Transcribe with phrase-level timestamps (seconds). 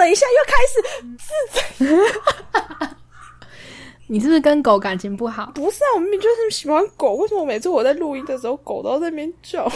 [0.00, 0.80] 等一下又开始
[1.18, 1.90] 自责
[4.08, 5.52] 你是不是跟狗感情不好？
[5.54, 5.92] 不是啊？
[5.96, 9.70] 我明明就是喜欢狗，为什么每次我在录音的时候，狗都在那边叫？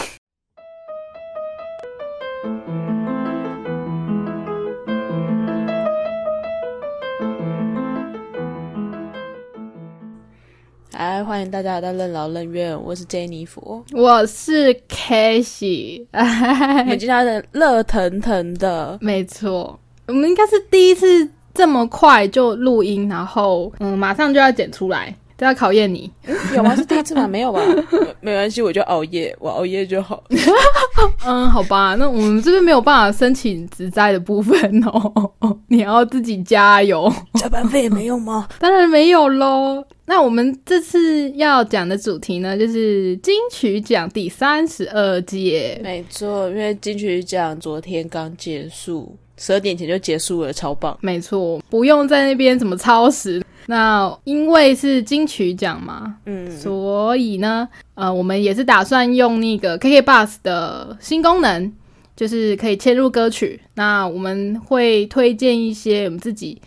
[10.92, 26.10] 来， 欢迎大家来到任劳任怨，我是 Jennifer，我是 Casey，我们今天的热腾腾的，没错，我们应该是第一次这么快就录音，然后嗯，马上就要剪出来，都要考验你。
[26.54, 26.74] 有吗？
[26.76, 27.26] 是第一次吗？
[27.26, 27.60] 没有吧？
[28.20, 30.22] 没关系，我就熬夜，我熬夜就好。
[31.26, 35.30] 嗯，好吧，那我们这边没有办法申请职灾的部分哦，
[35.68, 37.12] 你要自己加油。
[37.34, 38.48] 加班费也没有吗？
[38.58, 39.84] 当然没有喽。
[40.06, 45.80] 那我们这次要讲的主题呢，就是金曲奖第三十二届。
[45.82, 50.96] 没错，因为金曲奖昨天刚结束，十二点前就结束了，超棒。
[51.00, 53.42] 没错，不用在那边怎么超时。
[53.66, 61.72] 那因为是金曲奖嘛，嗯，所以呢，呃，我们也是打算用那个 KK Bus 的新功能，
[62.14, 63.60] 就是可以切入歌曲。
[63.74, 66.60] 那我们会推荐一些我们自己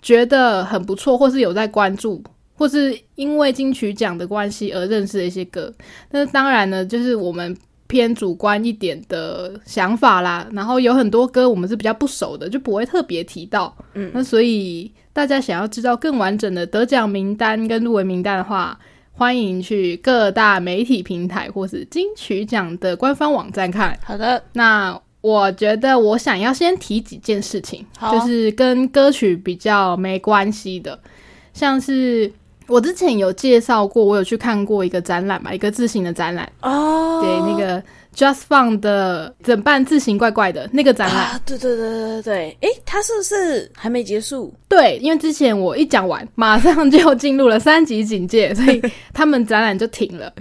[0.00, 2.22] 觉得很不错，或是有在关注。
[2.56, 5.74] 或是因为金曲奖的关系而认识的一些歌，
[6.08, 7.54] 但是当然呢，就是我们
[7.94, 10.44] 偏主观一点的想法啦。
[10.52, 13.72] 然后有很多歌我们是比较不熟的，就不会特别提到。
[13.94, 18.76] 嗯，那所以大家想要知道更完整的得奖名单跟入围名单的话，
[19.12, 23.96] 欢迎去各大媒体平台或是金曲奖的官方网站看。
[24.04, 30.98] 好的，那我觉得我想要先提几件事情，就是跟歌曲比较没关系的，
[31.52, 32.32] 像是。
[32.66, 37.82] 我之前有介绍过，我有去看过一个展览嘛，一个自行的展览哦，对，那个。
[38.14, 44.54] Just Fun 的怎办字形怪怪的那个展览，对对对对对，诶，它是不是还没结束？
[44.74, 48.80] 对，因为之前我一讲完，马上就进入了三级警戒，所以
[49.12, 50.32] 他们展览就停了。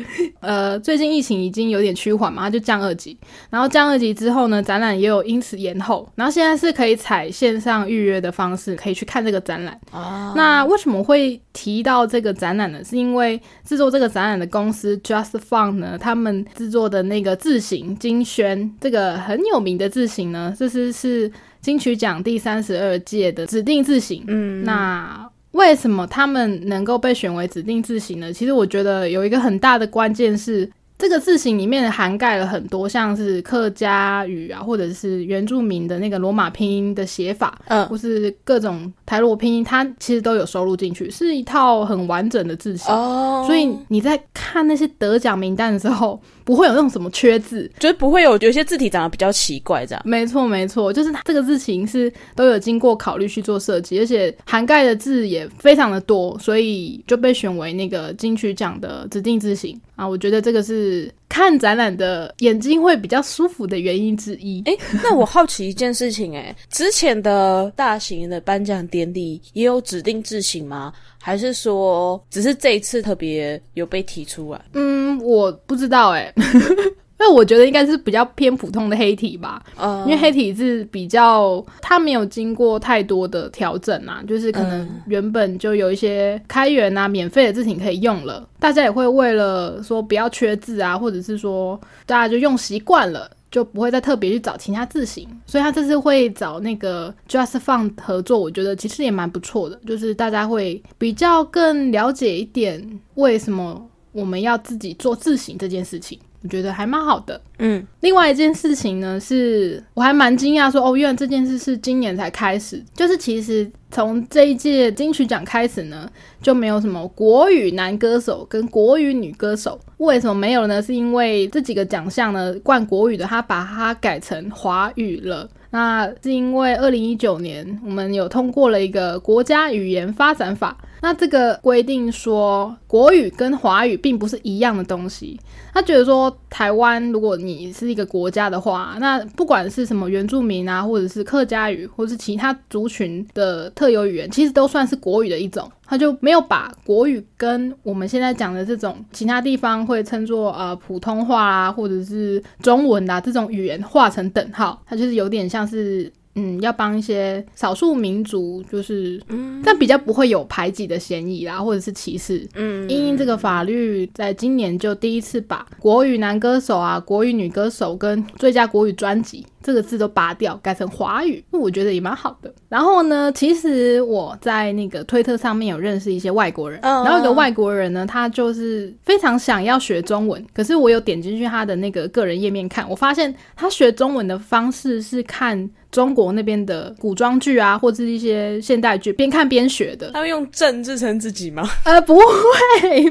[0.42, 3.18] 呃，最近疫情已经有点趋缓嘛，就降二级，
[3.50, 9.80] 然后降二级之后呢，展览也有因此延后，然后现在是可以采线上预约的方式，可以去看这个展览。
[9.92, 12.84] 哦，那为什么会提到这个展览呢？
[12.84, 17.64] 是因为制作这个展览的公司 Just Fun 呢，他们制作的那个字。
[17.64, 21.32] 型金轩这个很有名的字型呢，这是是
[21.64, 24.24] 金曲奖第三十二届的指定字型。
[24.28, 28.32] 嗯，那为什么他们能够被选为指定字型呢？
[28.32, 30.70] 其实我觉得有一个很大的关键是。
[30.96, 42.94] 这个字型里面涵盖了很多，像是客家语啊，或者是原住民的那个罗马拼音的写法，嗯，或是各种台罗拼音，它其实都有收录进去，是一套很完整的字型。
[42.94, 50.02] 哦，所以你在看那些得奖名单的时候，不会有那种什么缺字，就是不会有有些字体长得比较奇怪这样。
[50.06, 59.80] 没错，没错，就是它这个字形是都有经过考虑去做设计，而且涵盖的字也非常的多，所以就被选为那个金曲奖的指定字形。
[59.96, 64.62] 啊，我觉得这个是看展览的眼睛会比较舒服的原因之一。
[64.68, 70.94] 哎，那我好奇一件事情，哎， 之前的大型的颁奖典礼也有指定字型吗？
[71.20, 74.62] 还是说只是这一次特别有被提出来？
[74.74, 76.32] 嗯，我不知道，哎。
[77.26, 79.64] 那我觉得应该是比较偏普通的黑体吧，
[80.06, 106.20] 因为黑体是比较它没有经过太多的调整啊，就是可能原本就有一些开源啊、免费的字体可以用了，大家也会为了说不要缺字啊，或者是说大家就用习惯了，就不会再特别去找其他字型，所以他这次会找那个 Just Fun 合作，我觉得其实也蛮不错的，就是大家会比较更了解一点为什么我们要自己做字型这件事情。
[106.44, 107.86] 我觉得还蛮好的，嗯。
[108.02, 112.84] 另外一件事情呢，是我还蛮惊讶，说哦，原来这件事是今年才开始。
[112.94, 116.10] 就是其实从这一届金曲奖开始呢，
[116.42, 119.80] 就没有什么国语男歌手跟国语女歌手。
[119.98, 120.82] 为什么没有呢？
[120.82, 125.50] 是因为这几个奖项呢，冠国语的他把它改成华语了。
[125.70, 135.38] 那是因为二零一九年我们有通过了一个国家语言发展法，那这个规定说国语跟华语并不是一样的东西。
[135.74, 145.70] 他觉得说台湾如果你是一个国家的话，那不管是什么原住民啊，或者是客家语，或者是其他族群的特有语言，其实都算是国语的一种。
[145.86, 156.10] 他就没有把国语跟我们现在讲的这种其他地方会称作呃普通话啊，或者是中文啊这种语言画成等号，它就是有点像是。
[156.36, 159.22] 嗯，要帮一些少数民族，就是，
[159.64, 162.48] 但比较不会有排挤的嫌疑啦，或者是歧视。
[162.56, 172.54] 嗯，因因这个法律在今年就第一次把国语男歌手啊、国语女歌手跟最佳国语专辑这个字都拔掉，改成华语，那我觉得也蛮好的。
[172.70, 185.70] 然后呢，其实我在那个推特上面有认识一些外国人，然后有个外国人呢，他就是非常想要学中文，可是我有点进去他的那个个人页面看，我发现他学中文的方式是看。
[185.94, 190.10] 中国那边的古装剧啊，或者一些现代剧，边看边学的。
[190.10, 191.70] 他会用正自称自己吗？
[191.86, 192.24] 呃，不会，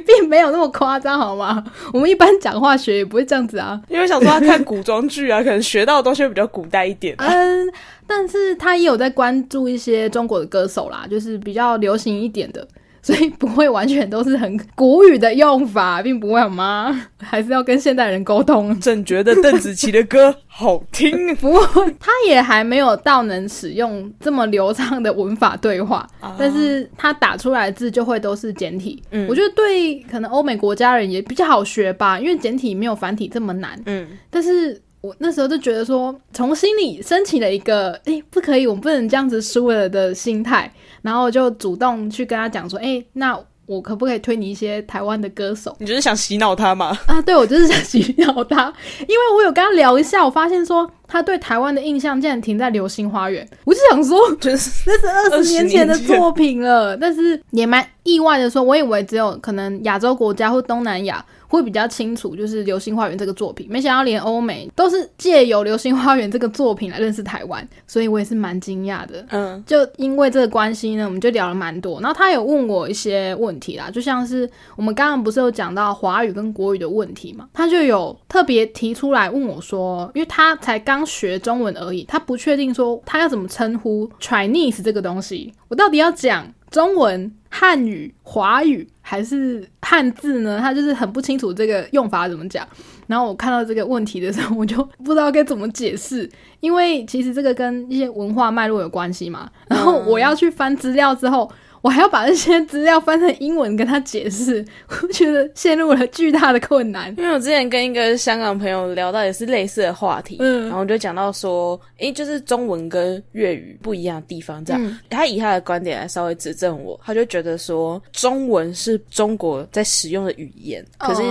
[0.00, 1.62] 并没有那么夸张，好吗？
[1.92, 3.80] 我们一般讲话学也不会这样子啊。
[3.88, 7.14] 因为想说他看古装剧啊，可能学到的东西会比较古代一点。
[7.18, 7.68] 嗯，
[8.06, 12.66] 但是他也有在关注一些中国的歌手啦，就是比较流行一点的。
[13.04, 17.08] 所以不会完全都是很古语的用法， 并不会好吗？
[17.18, 18.78] 还是要跟现代人沟通。
[18.78, 21.66] 朕觉得邓紫棋的歌 好听， 不过，
[21.98, 26.08] 他也还没有到能使用这么流畅的文法对话，
[26.38, 29.02] 但是他打出来的字就会都是简体。
[29.10, 33.76] 嗯，我觉得对可能欧美国家人也比较好学吧，因为简体没有繁体这么难。
[33.86, 34.80] 嗯，但是。
[35.02, 40.72] 我那时候就觉得说，从心里升起了一个“哎，不可以，我们不能这样子输了”的心态，
[41.02, 46.96] 然后就主动去跟他讲说：“哎，那我可不可以推你一些台湾的歌手？”你就是想洗脑他吗？
[47.06, 61.24] 啊，对，我就是想洗脑他，因为我有跟他聊一下，我发现说他对台湾的印象竟然停在《流星花园》，我就想说，就是 那是二十年前的作品了，但是也蛮意外的，说我以为只有可能亚洲国家或东南亚。
[61.52, 69.22] 会比较清楚，就是《流星花园》这个作品，没想到连欧美都是借由《流星花园》这个作品来认识台湾，所以我也是蛮惊讶的。
[69.28, 72.00] 嗯，就因为这个关系呢，我们就聊了蛮多。
[72.00, 87.32] 然后他有问我一些问题啦，就像是我们刚刚不是有讲到华语跟国语的问题嘛，他就有特别提出来问我说，因为他才刚学中文而已，他不确定说他要怎么称呼 Chinese 这个东西，我到底要讲中文？
[87.54, 90.58] 汉语、华语还是汉字呢？
[90.58, 92.66] 他就是很不清楚这个用法怎么讲。
[93.06, 96.26] 然后我看到这个问题的时候，我就不知道该怎么解释，
[96.60, 99.50] 因为其实这个跟一些文化脉络有关系嘛。
[99.68, 101.50] 然后我要去翻资料之后。
[101.82, 107.12] 我还要把这些资料翻成英文跟他解释， 我觉得陷入了巨大的困难。
[107.18, 114.98] 因为我之前跟一个香港朋友聊到也是类似的话题，嗯，然后就讲到说，诶，就是中文跟粤语不一样的地方，这样。
[115.10, 121.22] 他以他的观点来稍微指正我，他就觉得说，中文是中国在使用的语言，可是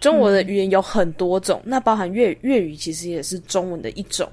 [0.00, 4.28] 中国的语言有很多种，那包含粤粤语其实也是中文的一种。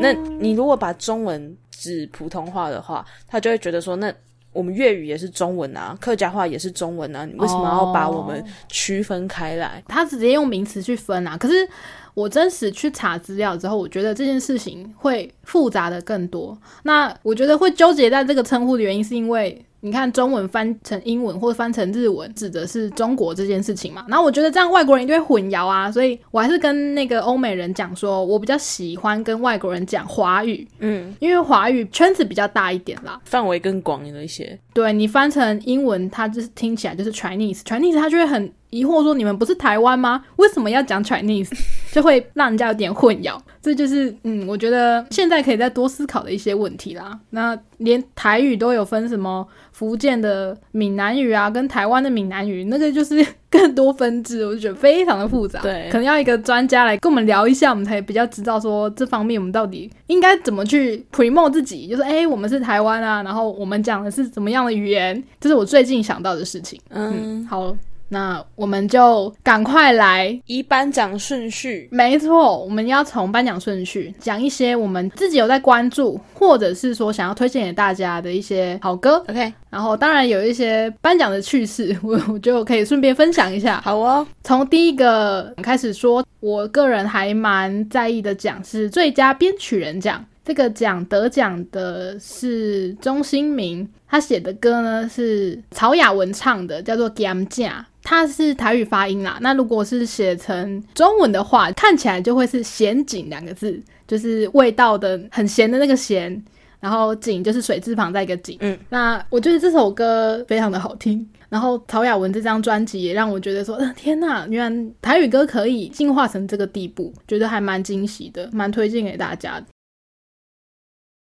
[0.00, 4.12] 那你如果把中文指普通话的话，他就会觉得说，那。
[4.52, 9.82] 我们粤语也是中文啊，客家话也是中文啊，你为什么要把我们区分开来？
[9.86, 11.36] 他直接用名词去分啊。
[11.36, 11.68] 可是
[12.14, 16.58] 我真实去查资料之后，我觉得这件事情会复杂的更多。
[16.82, 19.64] 那我觉得会纠结在这个称呼的原因，是因为。
[19.80, 24.04] 你看中文翻成英文或者翻成日文，指的是中国这件事情嘛？
[24.08, 34.58] 然后我觉得这样外国人一定会混淆啊，所以我还是跟那个欧美人讲说，我比较喜欢跟外国人讲华语，嗯，因为华语圈子比较大一点啦，范围更广了一些。
[34.74, 38.52] 对你翻成英文，它就是听起来就是 Chinese，Chinese 它就会很。
[38.70, 40.24] 疑惑说：“你们不是台湾吗？
[40.36, 41.50] 为什么要讲 Chinese？
[41.90, 43.38] 就会让人家有点混淆。
[43.62, 47.18] 这就是嗯，我觉得现在可以再多思考的一些问题啦。
[47.30, 55.60] 那连台语都有分什么福建的闽南语啊，跟台湾的闽南语，那个就是更多分支，我就觉得非常的复杂。
[55.60, 61.88] 对，可能要一个专家来跟我们聊一下，我们才比较知道说这方面我们到底应该怎么去 promote 自己。
[61.88, 65.22] 就是哎，我们是台湾啊，然后我们讲的是怎么样的语言？
[65.40, 66.78] 这是我最近想到的事情。
[66.90, 67.74] 嗯，好。”
[68.10, 79.22] 那我们就赶快来以颁奖顺序，没错，我们要从颁奖顺序讲一些我们自己有在关注，或者是说想要推荐给大家的一些好歌。
[79.28, 83.80] OK，然后当然有一些颁奖的趣事， 我我就可以顺便分享一下。
[83.82, 90.24] 好哦，从第一个开始说，我个人还蛮在意的奖是最佳编曲人奖。
[90.44, 97.86] 这个奖得奖的是钟兴明，他写的歌呢是曹雅文唱的，叫做《Gam 架》。
[98.10, 106.42] 它是台语发音啦，那如果是写成中文的话，看起来就会是“咸井”两个字，就是味道的很咸的那个咸，
[106.80, 108.56] 然后“井”就是水字旁再一个“井”。
[108.64, 119.66] 嗯，那我觉得这首歌非常的好听，然后曹雅文这张专辑也让我觉得说，天呐，原来台语歌可以进化成这个地步，觉得还蛮惊喜的，蛮推荐给大家的。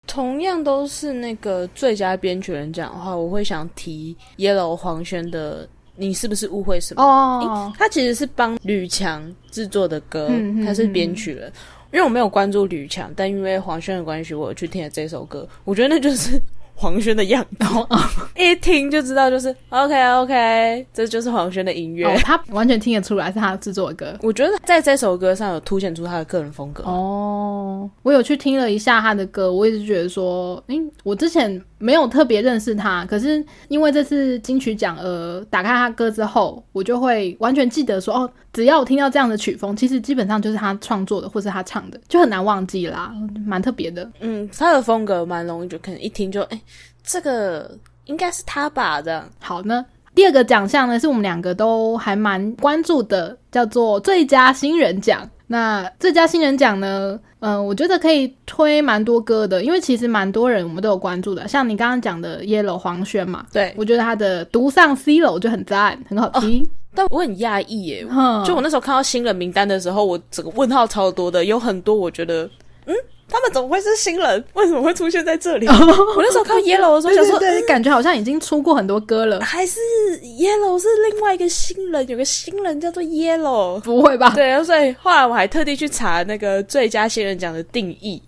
[0.05, 5.67] 同样都是那个最佳编曲人奖的话，我会想提 Yellow 黄轩的。
[5.99, 7.03] 你是不是误会什么？
[7.03, 10.31] 哦，他其实是帮吕强制作的歌，
[10.65, 11.51] 他是编曲人。
[11.91, 15.47] 因为我没有关注吕强，但因为黄轩的关系，我去听了这首歌。
[15.63, 16.39] 我觉得那就是
[16.75, 17.65] 黄轩的样子，
[18.37, 22.15] 一听就知道就是 OK OK，这就是黄轩的音乐。
[22.17, 24.15] 他完全听得出来是他制作的歌。
[24.21, 26.83] 我觉得在这首歌上有凸显出他的个人风格。
[26.83, 43.11] 哦，我有去听了一下他的歌，我一直觉得说，嗯，我之前没有特别认识他，可是因为这次金曲奖而打开他歌之后，我就会完全记得说，哦，只要我听到这样的曲风，其实基本上就是他创作的或是他唱的，就很难忘记啦，
[43.45, 44.09] 蛮特别的。
[44.19, 46.61] 嗯，他的风格蛮容易，就可能一听就，哎，
[47.01, 49.01] 这个应该是他吧？
[49.01, 49.85] 这样好呢。
[50.15, 55.29] 第二个奖项呢，是我们两个都还蛮关注的，叫做最佳新人奖。
[55.51, 66.63] 那最佳新人奖呢，嗯，我觉得可以推蛮多歌的，因为其实蛮多人我们都有关注的，像你刚刚讲的 Yellow 黄轩嘛，对我觉得他的独上 C 楼就很赞，很好听。
[66.93, 68.05] 但我很讶异耶，
[68.45, 72.49] 就我那时候看到新人名单的时候，我整个问号超多的，有很多我觉得，
[72.89, 72.95] 嗯。
[73.31, 74.43] 他们怎么会是新人？
[74.53, 75.67] 为什么会出现在这里？
[75.69, 79.39] 我那时候看 Yellow 的时候，想说，对，感觉好像已经出过很多歌了。
[79.41, 79.79] 还是
[80.23, 82.07] Yellow 是另外一个新人？
[82.07, 83.79] 有个新人叫做 Yellow？
[83.81, 84.31] 不会吧？
[84.35, 88.19] 对，所以后来我还特地去查那个最佳新人奖的定义。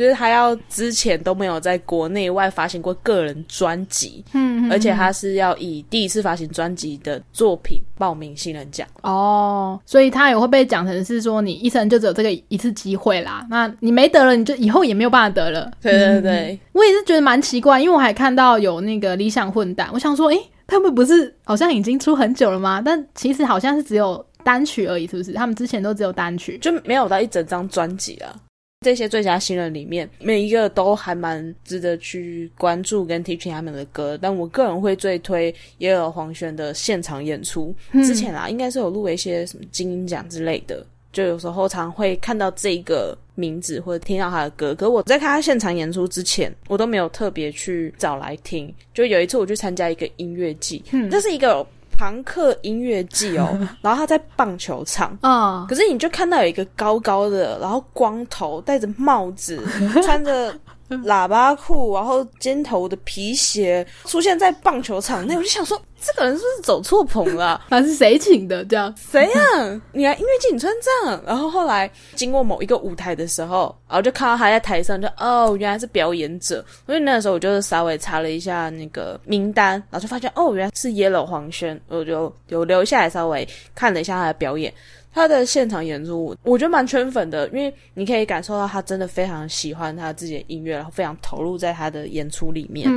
[0.00, 15.70] 就是他要之前都没有在国内外发行过个人专辑，嗯，而且他是要以第一次发行专辑的作品报名新人奖哦，所以他也会被讲成是说你一生就只有这个一次机会啦，那你没得了，你就以后也没有办法得了。
[15.82, 22.80] 对对对，我也是觉得蛮奇怪，因为我还看到有那个理想混蛋，我想说，诶，他们不是好像已经出很久了吗？
[22.82, 25.34] 但其实好像是只有单曲而已，是不是？
[25.34, 28.32] 他们之前都只有单曲，就没有到一整张专辑啊。
[28.82, 34.18] 这些最佳新人里面，每一个都还蛮值得去关注跟听听他们的歌。
[34.18, 37.74] 但我个人会最推也有黄轩的现场演出。
[37.92, 40.82] 之前啊，应该是有录一些什么金鹰奖之类的，
[41.12, 44.74] 就有时候常会看到这个名字或者听到他的歌。
[44.74, 48.74] 可我在看他现场演出之前，我都没有特别去找来听。
[48.94, 51.66] 就有一次我去参加一个音乐季，这是一个。
[52.00, 53.46] 朋克音乐季哦，
[53.82, 59.62] 然后他在棒球场，嗯，可是你就看到有一个高高的，然后光头，戴着帽子，
[60.02, 60.54] 穿着。
[61.06, 67.60] 喇叭裤，然后尖头的皮鞋出现在棒球场内，我就想说，这个人是不是走错棚了？
[67.70, 68.64] 他是谁请的？
[68.64, 69.80] 这样谁呀？
[69.92, 71.22] 你来音乐季，你穿这样？
[71.24, 76.64] 然后后来经过某一个舞台的时候，然后就看到他在台上，就哦，原来是表演者。
[76.86, 84.72] 所以那个时候我就稍微查了一下那个名单，然后就发现哦，原来是 Yellow 黄轩，我就有留下来稍微看了一下他的表演。
[85.12, 92.90] 他的现场演出，我觉得蛮圈粉的，因为你可以感受到他真的非常喜欢他自己的音乐，然后非常投入在他的演出里面。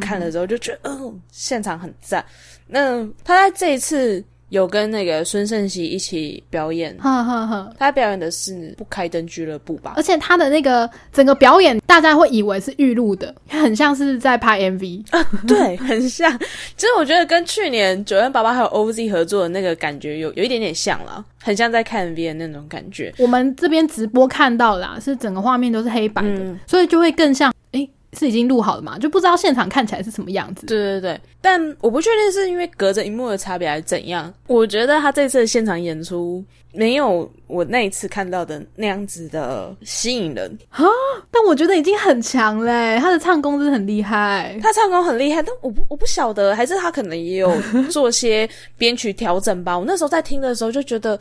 [0.00, 2.24] 看了之后就觉得，嗯，现场很赞。
[2.66, 4.24] 那他在这一次。
[4.50, 6.96] 有跟那个孙盛熙一起表演，
[7.78, 9.92] 他表演的是不开灯俱乐部吧？
[9.96, 16.36] 而且他的那个整个表演，大家会以为是预录的，很像是在拍 MV 啊，对， 很像。
[16.76, 23.12] 其实我觉得跟去年九月八八还有 OZ 合作的那个感觉有有一点点像了，很像在看 MV 的那种感觉。
[23.18, 27.57] 我们这边直播看到啦，是整个画面都是黑白的，所以就会更像诶。
[28.14, 28.98] 是已经录好了嘛？
[28.98, 30.66] 就不知道现场看起来是什么样子。
[30.66, 34.32] 对对对，但我不确定是因为隔着荧幕的差别还是怎样。
[34.46, 40.84] 我觉得他这次的现场演出没有我那一次看到的那样子的吸引人啊！
[41.30, 44.58] 但我觉得已经很强嘞，他的唱功真的很厉害。
[44.62, 47.54] 他唱功很厉害，但我不我不晓得，还是他可能也有
[47.90, 49.78] 做些编曲调整吧。
[49.78, 51.18] 我那时候在听的时候就觉得。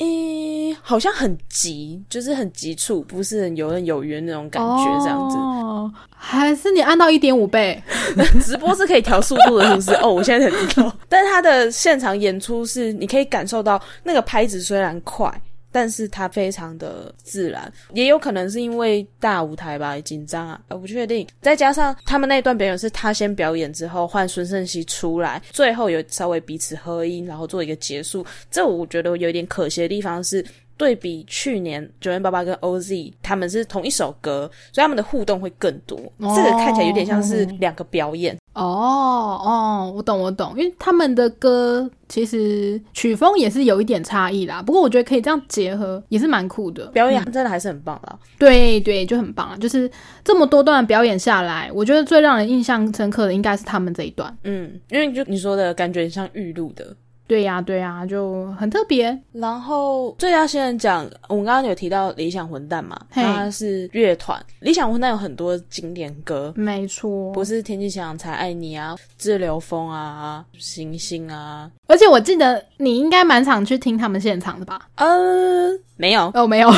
[0.00, 5.36] 诶，好像很急，就是很急促，不是很游刃有余那种感觉，这样子。
[5.36, 7.80] 哦，还是你按到一点五倍？
[8.42, 9.94] 直播是可以调速度的，是不是？
[9.96, 10.92] 哦，我现在才知道。
[11.08, 15.30] 但是他的现场演出是，你可以感受到那个拍子虽然快。
[15.72, 21.26] 但是他非常的自然，也有可能是因为大舞台吧，紧张啊，我不确定。
[21.40, 28.24] 再加上他们那段表演是他先表演之后换孙胜熙出来，最后有稍微彼此合音，然后做一个结束。
[28.50, 30.44] 这我觉得有点可惜的地方是。
[30.80, 35.98] 对比去年九零八八跟 OZ，他们是同一首歌，所以他们的互动会更多。
[36.18, 38.34] 这个看起来有点像是两个表演。
[38.54, 44.62] 哦哦，我懂我懂，因为他们的歌其实曲风也是有一点差异啦。
[44.62, 46.86] 不过我觉得可以这样结合，也是蛮酷的。
[46.86, 48.18] 表演真的还是很棒啦。
[48.38, 49.56] 对对，就很棒啊！
[49.58, 49.88] 就是
[50.24, 54.34] 这么多段表演下来，我觉得最让人印象深刻的应该是他们这一段。
[54.44, 56.96] 嗯，因为就你说的感觉像预录的。
[57.30, 59.16] 对呀，对呀，就很特别。
[59.30, 64.44] 然后最佳新人奖，我们刚刚有提到理想混蛋嘛，他是乐团。
[64.58, 71.70] 理想混蛋有很多经典歌，没错，不是天气想才爱你啊，自流风啊，行星啊。
[71.86, 74.88] 而且我记得你应该蛮常去听他们现场的吧？
[74.96, 76.68] 呃，没有，哦，没有，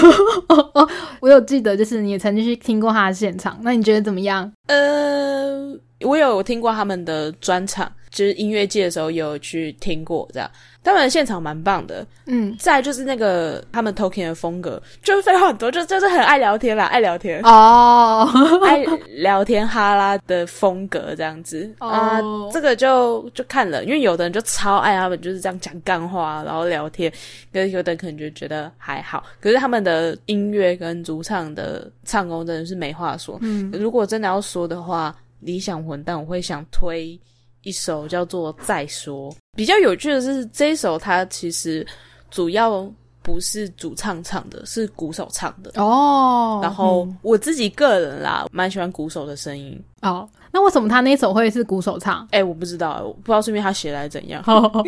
[1.21, 4.53] 我有记得，就是你也曾经去听过他的现场，那你觉得怎么样？
[4.67, 7.91] 呃，我有听过他们的专场。
[8.13, 10.49] 就是音乐界的时候有去听过这样，
[10.85, 12.07] 他们现场蛮棒的。
[12.27, 18.29] 嗯，再就是那个他们 talking 的风格，就是废话很多，就就是很爱聊天啦，爱聊天哦，
[18.63, 22.21] 爱聊天哈拉的风格这样子啊。
[22.53, 27.11] 这个就就看了，因为有的人就超爱他们就是这样讲干话，然后聊天，
[27.51, 29.25] 跟有的人可能就觉得还好。
[29.41, 33.39] 可是他们的音乐跟主唱的唱功真的是没话说。
[33.41, 37.19] 嗯，如果真的要说的话，理想混蛋我会想推。
[37.63, 41.87] 一首叫做《再说》，比较有趣的是这一首，它其实
[42.31, 42.91] 主要
[43.23, 46.59] 不是主唱唱的，是鼓手唱的哦。
[46.63, 50.29] 然后我自己个人啦，蛮喜欢鼓手的声音哦。
[50.51, 52.27] 那为什么他那首会是鼓手唱？
[52.33, 54.43] 哎，我不知道，我不知道顺便他写来怎样。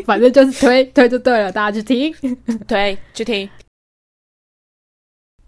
[0.04, 2.12] 反正就是推 推就对了，大家去听，
[2.66, 3.48] 推去听。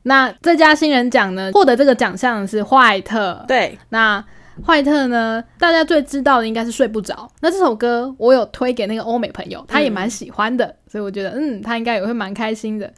[0.03, 1.51] 那最佳新人奖呢？
[1.53, 3.45] 获得这个奖项的是坏特。
[3.49, 4.25] 对，那。
[4.65, 5.43] 坏特呢？
[5.59, 7.29] 大家最知道的应该是睡不着。
[7.41, 12.93] 那这首歌我有推给那个欧美朋友，他也蛮喜欢的，所以我觉得，嗯，他应该也会蛮开心的。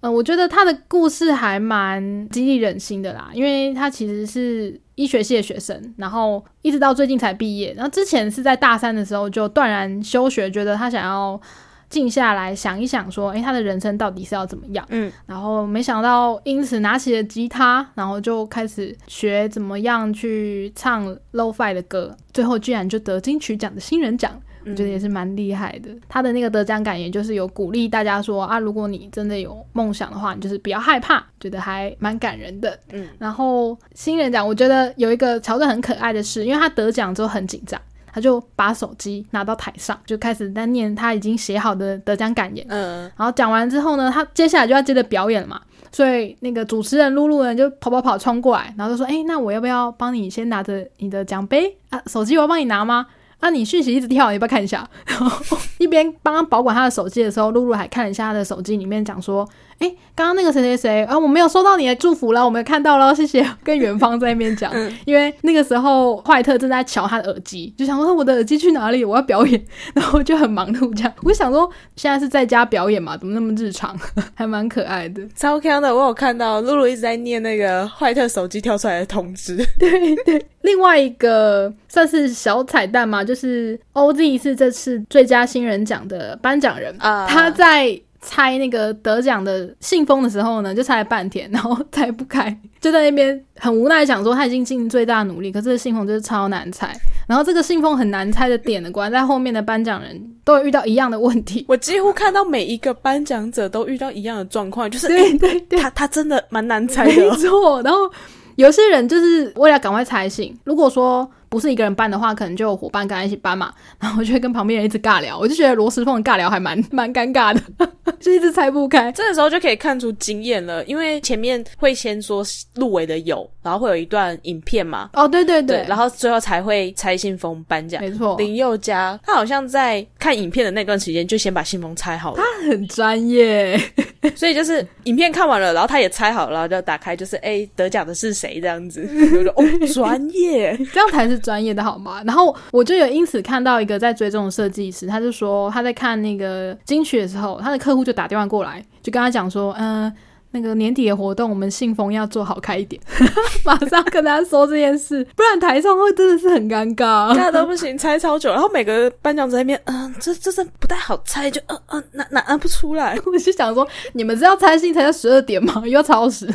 [0.00, 11.40] 嗯，我觉得他的故事还蛮激励人心的啦，因为他其实是医学系的学生，然后一直到最近才毕业，然后之前是在大三的时候就断然休学，觉得他想要。
[11.88, 14.84] 静下来想一想，说，诶，他的人生到底是要怎么样？
[14.90, 24.32] 嗯，然后没想到，因此拿起了吉他，然后就开始学怎么样去唱 low-fi 的歌，最后居然就得金曲奖的新人奖，
[24.64, 25.90] 我觉得也是蛮厉害的。
[26.08, 32.76] 他的那个得奖感言就是有鼓励大家说啊，如果你真的有梦想的话，你就是不要害怕，觉得还蛮感人的。
[32.92, 37.80] 嗯，然后新人奖，我觉得有一个桥段很可爱的是，因为他得奖之后很紧张。
[38.16, 42.64] 他就把手机拿到台上，就开始在念他已经写好的得奖感言。
[42.70, 45.60] 嗯，然后讲完之后呢，他接下来就要接着表演了嘛，
[45.92, 52.00] 所以那个主持人露露呢就跑跑跑冲过来，然后就说：“哎，那我要不要帮你先拿着你的奖杯啊？
[52.06, 53.06] 手机我要帮你拿吗？
[53.40, 59.46] 啊，你讯息一直跳，你要不要看一下？”然 后一边帮他保管他的手机的时候，露露还看了一下他的手机里面，讲说。
[59.78, 63.46] 哎，刚刚那个谁谁谁啊，我没有收到你的祝福了，我没有看到了， 谢谢。
[63.62, 64.72] 跟元芳在那边讲，
[65.04, 69.04] 因为那个时候坏特正在瞧他的耳机，就想说我的耳机去哪里？
[69.04, 69.62] 我要表演，
[69.94, 71.12] 然后就很忙碌这样。
[71.22, 73.94] 我想说现在是在家表演嘛，怎么那么日常？
[74.34, 75.94] 还蛮可爱的，超可爱的。
[75.94, 79.56] 我有看到露露一直在念那个坏特手机跳出来的通知。
[79.78, 88.00] 对对，另外一个算是小彩蛋嘛，就是 OZ 是这次最佳新人奖的颁奖人啊，他在。
[88.28, 96.92] 拆那个得奖的信封的时候呢，就拆了半天，然后拆不开，就在那边很无奈，想说他已经尽最大努力，可是信封就是超难拆。
[97.28, 101.64] 然后这个信封很难拆的点的关，在后面的颁奖人都有遇到一样的问题。
[101.68, 107.80] 我几乎看到每一个颁奖者都遇到一样的状况，就是对对对，他他真的蛮难拆的，没错。
[107.82, 108.10] 然后
[108.56, 111.30] 有些人就是为了赶快拆信，如果说。
[111.56, 113.72] 不是一个人搬的话，可能就有伙伴跟他一起搬嘛。
[113.98, 117.62] 然后我就会跟旁边人一直尬聊，我就觉得罗时凤尬聊还蛮蛮尴尬的，
[118.20, 119.10] 就一直猜不开。
[119.12, 125.10] 这个时候就可以看出经验了，因为前面会先说入围的有，然后会有一段影片嘛。
[125.14, 128.00] 哦，对对对，然后最后才会拆信封颁奖。
[128.00, 132.42] 没错，林宥嘉他好像在看影片的那段时间就先把信封拆好了。
[132.42, 133.78] 他很专业，
[134.36, 139.08] 所以就是影片看完了，然后他也拆好了，然后就打开，就是哎得奖的是谁这样子。
[139.10, 141.36] 我说哦，专业，这样才是。
[141.46, 142.22] 专业的好吗？
[142.24, 150.12] 然后我就有因此看到一个在追踪的设计师，他就说他在看那个金曲的时候，他的客户就打电话过来，就跟他讲说，嗯，
[150.56, 153.00] 那个年底的活动，我们信封要做好开一点，
[153.62, 165.82] 马上跟大家说这件事，不然台上会真的是很尴尬，那都不行，猜超久，然后每个颁奖者那边，嗯，这这是不太好猜，就嗯嗯，拿拿拿不出来，我就想说，你们是要猜信猜到十二点吗？
[165.84, 166.48] 又要超时，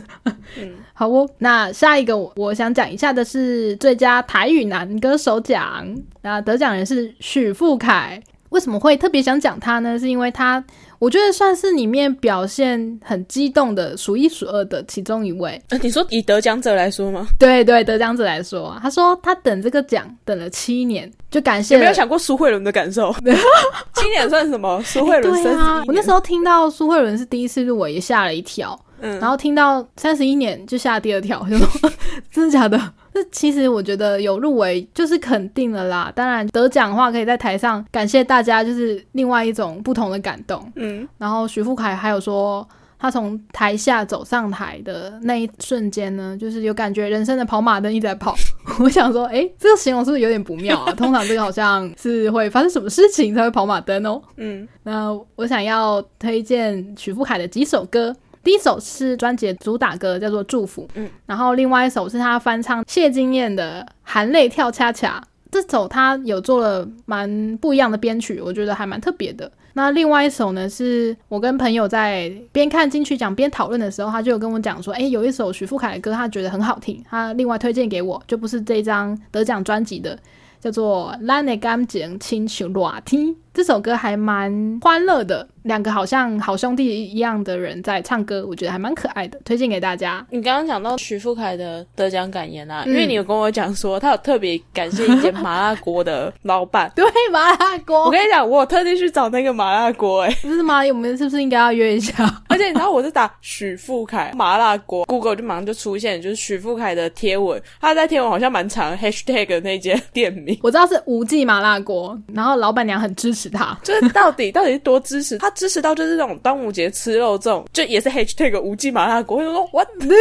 [0.57, 0.71] 嗯。
[0.93, 5.87] 好哦，那下一个我想讲一下的是最佳台语男歌手奖，
[6.21, 8.21] 那得奖人是许富凯。
[8.49, 9.97] 为什么会特别想讲他呢？
[9.97, 10.61] 是因为他，
[11.01, 15.59] 我觉得算是里面表现很激动的数一数二的其中一位。
[15.69, 17.25] 呃，你说以得奖者来说吗？
[17.39, 21.73] 对对，得奖者来说，他说他等这个奖等了七年，就感谢。
[21.73, 23.11] 有没有想过苏慧伦的感受？
[23.95, 24.79] 七年算什么？
[24.83, 28.79] 苏慧伦对啊，我那时候听到苏慧伦是第一次入围，也吓了一跳。
[29.01, 31.91] 然后听到三十一年就吓第二跳，就说
[32.31, 32.79] 真的假的？
[33.13, 36.11] 那其实我觉得有入围就是肯定了啦。
[36.15, 40.71] 当然得奖的话，可以在台上感谢大家，就是另外一种不同的感动。
[40.75, 42.67] 嗯，然后徐富凯还有说。
[43.03, 48.35] 他从台下走上台的那一瞬间呢，就是有感觉人生的跑马灯一直在跑。
[48.79, 50.93] 我想说，哎，这个形容是不是有点不妙啊？
[50.93, 54.21] 通常这个好像是会发生什么事情才会跑马灯哦。
[54.37, 60.83] 嗯，那我想要推荐许富凯的几首歌，第一首是专辑主打歌，叫做《祝福》。
[60.95, 65.21] 嗯，然后另外一首是他翻唱谢金燕的《含泪跳恰恰》。
[65.51, 69.51] 这首他有做了蛮不一样的编曲，我觉得还蛮特别的。
[69.73, 80.17] 那另外一首呢，是我跟朋友在边看金曲奖边讨论的时候，他就有跟我讲说，哎，有一首许富凯的歌，他觉得很好听，他另外推荐给我，就不是这张得奖专辑的，
[80.59, 83.23] 叫做《蓝的感情亲像热天》。
[83.53, 90.25] 这首歌还蛮欢乐的，两个好像好兄弟一样的人在唱歌，我觉得还蛮可爱的，推荐给大家。
[90.29, 98.05] 你刚刚讲到徐富凯的得奖感言啊，因为你有跟我讲说他有特别感谢一间麻辣锅的老板， 对麻辣锅。
[98.05, 100.81] 我跟你讲，我有特地去找那个麻辣锅，哎，不是吗？
[100.87, 102.13] 我们是不是应该要约一下？
[102.49, 113.49] 而且你知道我是打许富凯麻辣锅，Google 就马上就出现，就是许富凯的贴文，他在贴文好像蛮长，#hashtag 那间店名，我知道是无忌麻辣锅，然后老板娘很支持。
[113.51, 119.37] 他就是到底到底是多支持他， 支持到就是这种端午节吃肉粽，就也是 hashtag 无忌麻辣锅。
[119.37, 120.17] 我说我， 对对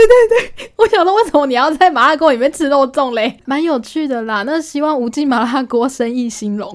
[0.57, 3.39] 对，我想说为什么你要在麻辣锅里面吃肉粽嘞？
[3.45, 4.43] 蛮有趣的啦。
[4.45, 6.75] 那希望无忌麻辣锅生意兴隆。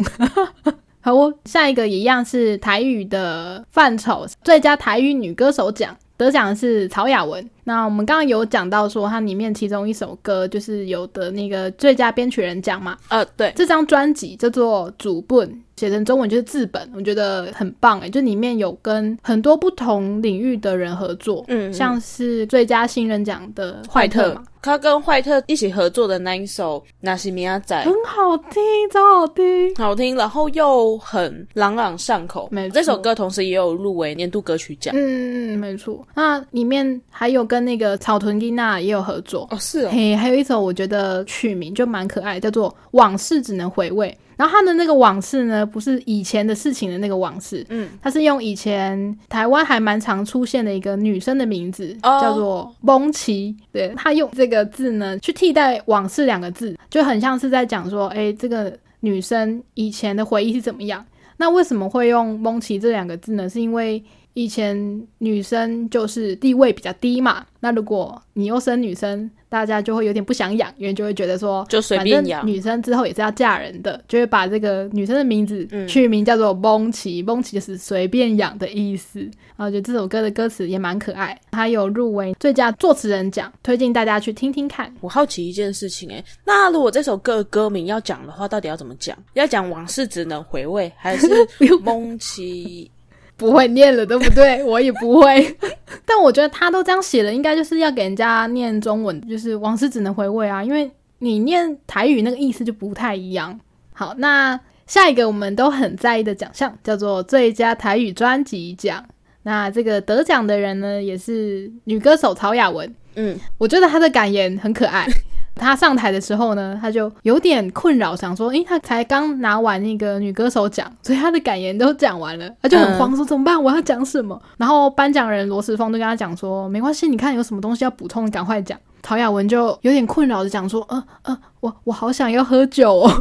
[1.02, 7.48] 好，我下一个一样是台语的范畴，最佳台语女歌手奖得奖的是曹雅文。
[7.64, 12.98] 那我们刚刚有讲到说，它里面其中一首歌就是有的那个最佳编曲人奖嘛？
[13.10, 28.62] 呃，对，这张专辑叫做《主本》，写成中文就是字本，我觉得很棒哎，就里面有跟很多不同领域的人合作，嗯，像是最佳新人奖的坏特，他跟坏特一起合作的那一首《那西米亚仔》，很好听，
[28.94, 32.48] 超好听，好听，然后又很朗朗上口。
[32.52, 36.08] 没这首歌同时也有入围年度歌曲奖，嗯，没错。
[36.14, 44.10] 那里面还有跟跟那个草屯丽娜也有合作哦，是哦，嘿，还有一首我觉得曲名就蛮可爱，叫做《往事只能回味》。
[44.38, 53.56] 然后他的那个往事呢，不是以前的事情的那个往事，嗯，他是用以前台湾还蛮常出现的一个女生的名字，叫做蒙奇。
[53.72, 61.06] 对他用这个字呢去替代往事两个字，就很像是在讲说，哎，这个女生以前的回忆是怎么样？
[61.38, 63.50] 那为什么会用蒙奇这两个字呢？
[63.50, 64.02] 是因为
[64.36, 64.78] 以前
[65.18, 72.46] 女生就是地位比较低嘛，那如果你又生女生，大家就会有点不想养，因为就会觉得说，就随便养。
[72.46, 79.22] 女生之后也是要嫁人的，就会把这个女生的名字取名叫做蒙奇，蒙奇就是随便养的意思。
[79.56, 84.94] 然后觉得这首歌的歌词也蛮可爱，还有入围最佳作词人奖，推荐大家去听听看。
[85.00, 89.18] 我好奇一件事情，哎，那如果这首歌歌名要讲的话，到底要怎么讲？
[89.34, 91.28] 要讲往事只能回味，还是
[91.82, 92.92] 蒙奇？
[93.38, 94.64] 不会念了，对不对？
[94.66, 95.58] 我也不会，
[96.06, 103.60] 但我觉得他都这样写了，应该就是要给人家念中文，就是往事只能回味啊，因为你念台语那个意思就不太一样。
[103.94, 109.04] 好，那下一个我们都很在意的奖项叫做最佳台语专辑奖，
[109.44, 112.94] 那这个得奖的人呢，也是女歌手曹雅文。
[113.16, 115.08] 嗯，我觉得她的感言很可爱。
[115.56, 123.62] 他上台的时候呢，他就有点困扰，想说，诶，他才刚拿完那个女歌手奖，所以他的感言都讲完了，他就很慌，说怎么办？
[123.62, 124.40] 我要讲什么？
[124.58, 128.78] 然后颁奖人罗时峰就跟他讲说，没关系，你看有什么东西要补充，赶快讲。
[129.02, 133.12] 陶雅文就有点困扰的讲说，呃呃，我我好想要喝酒哦，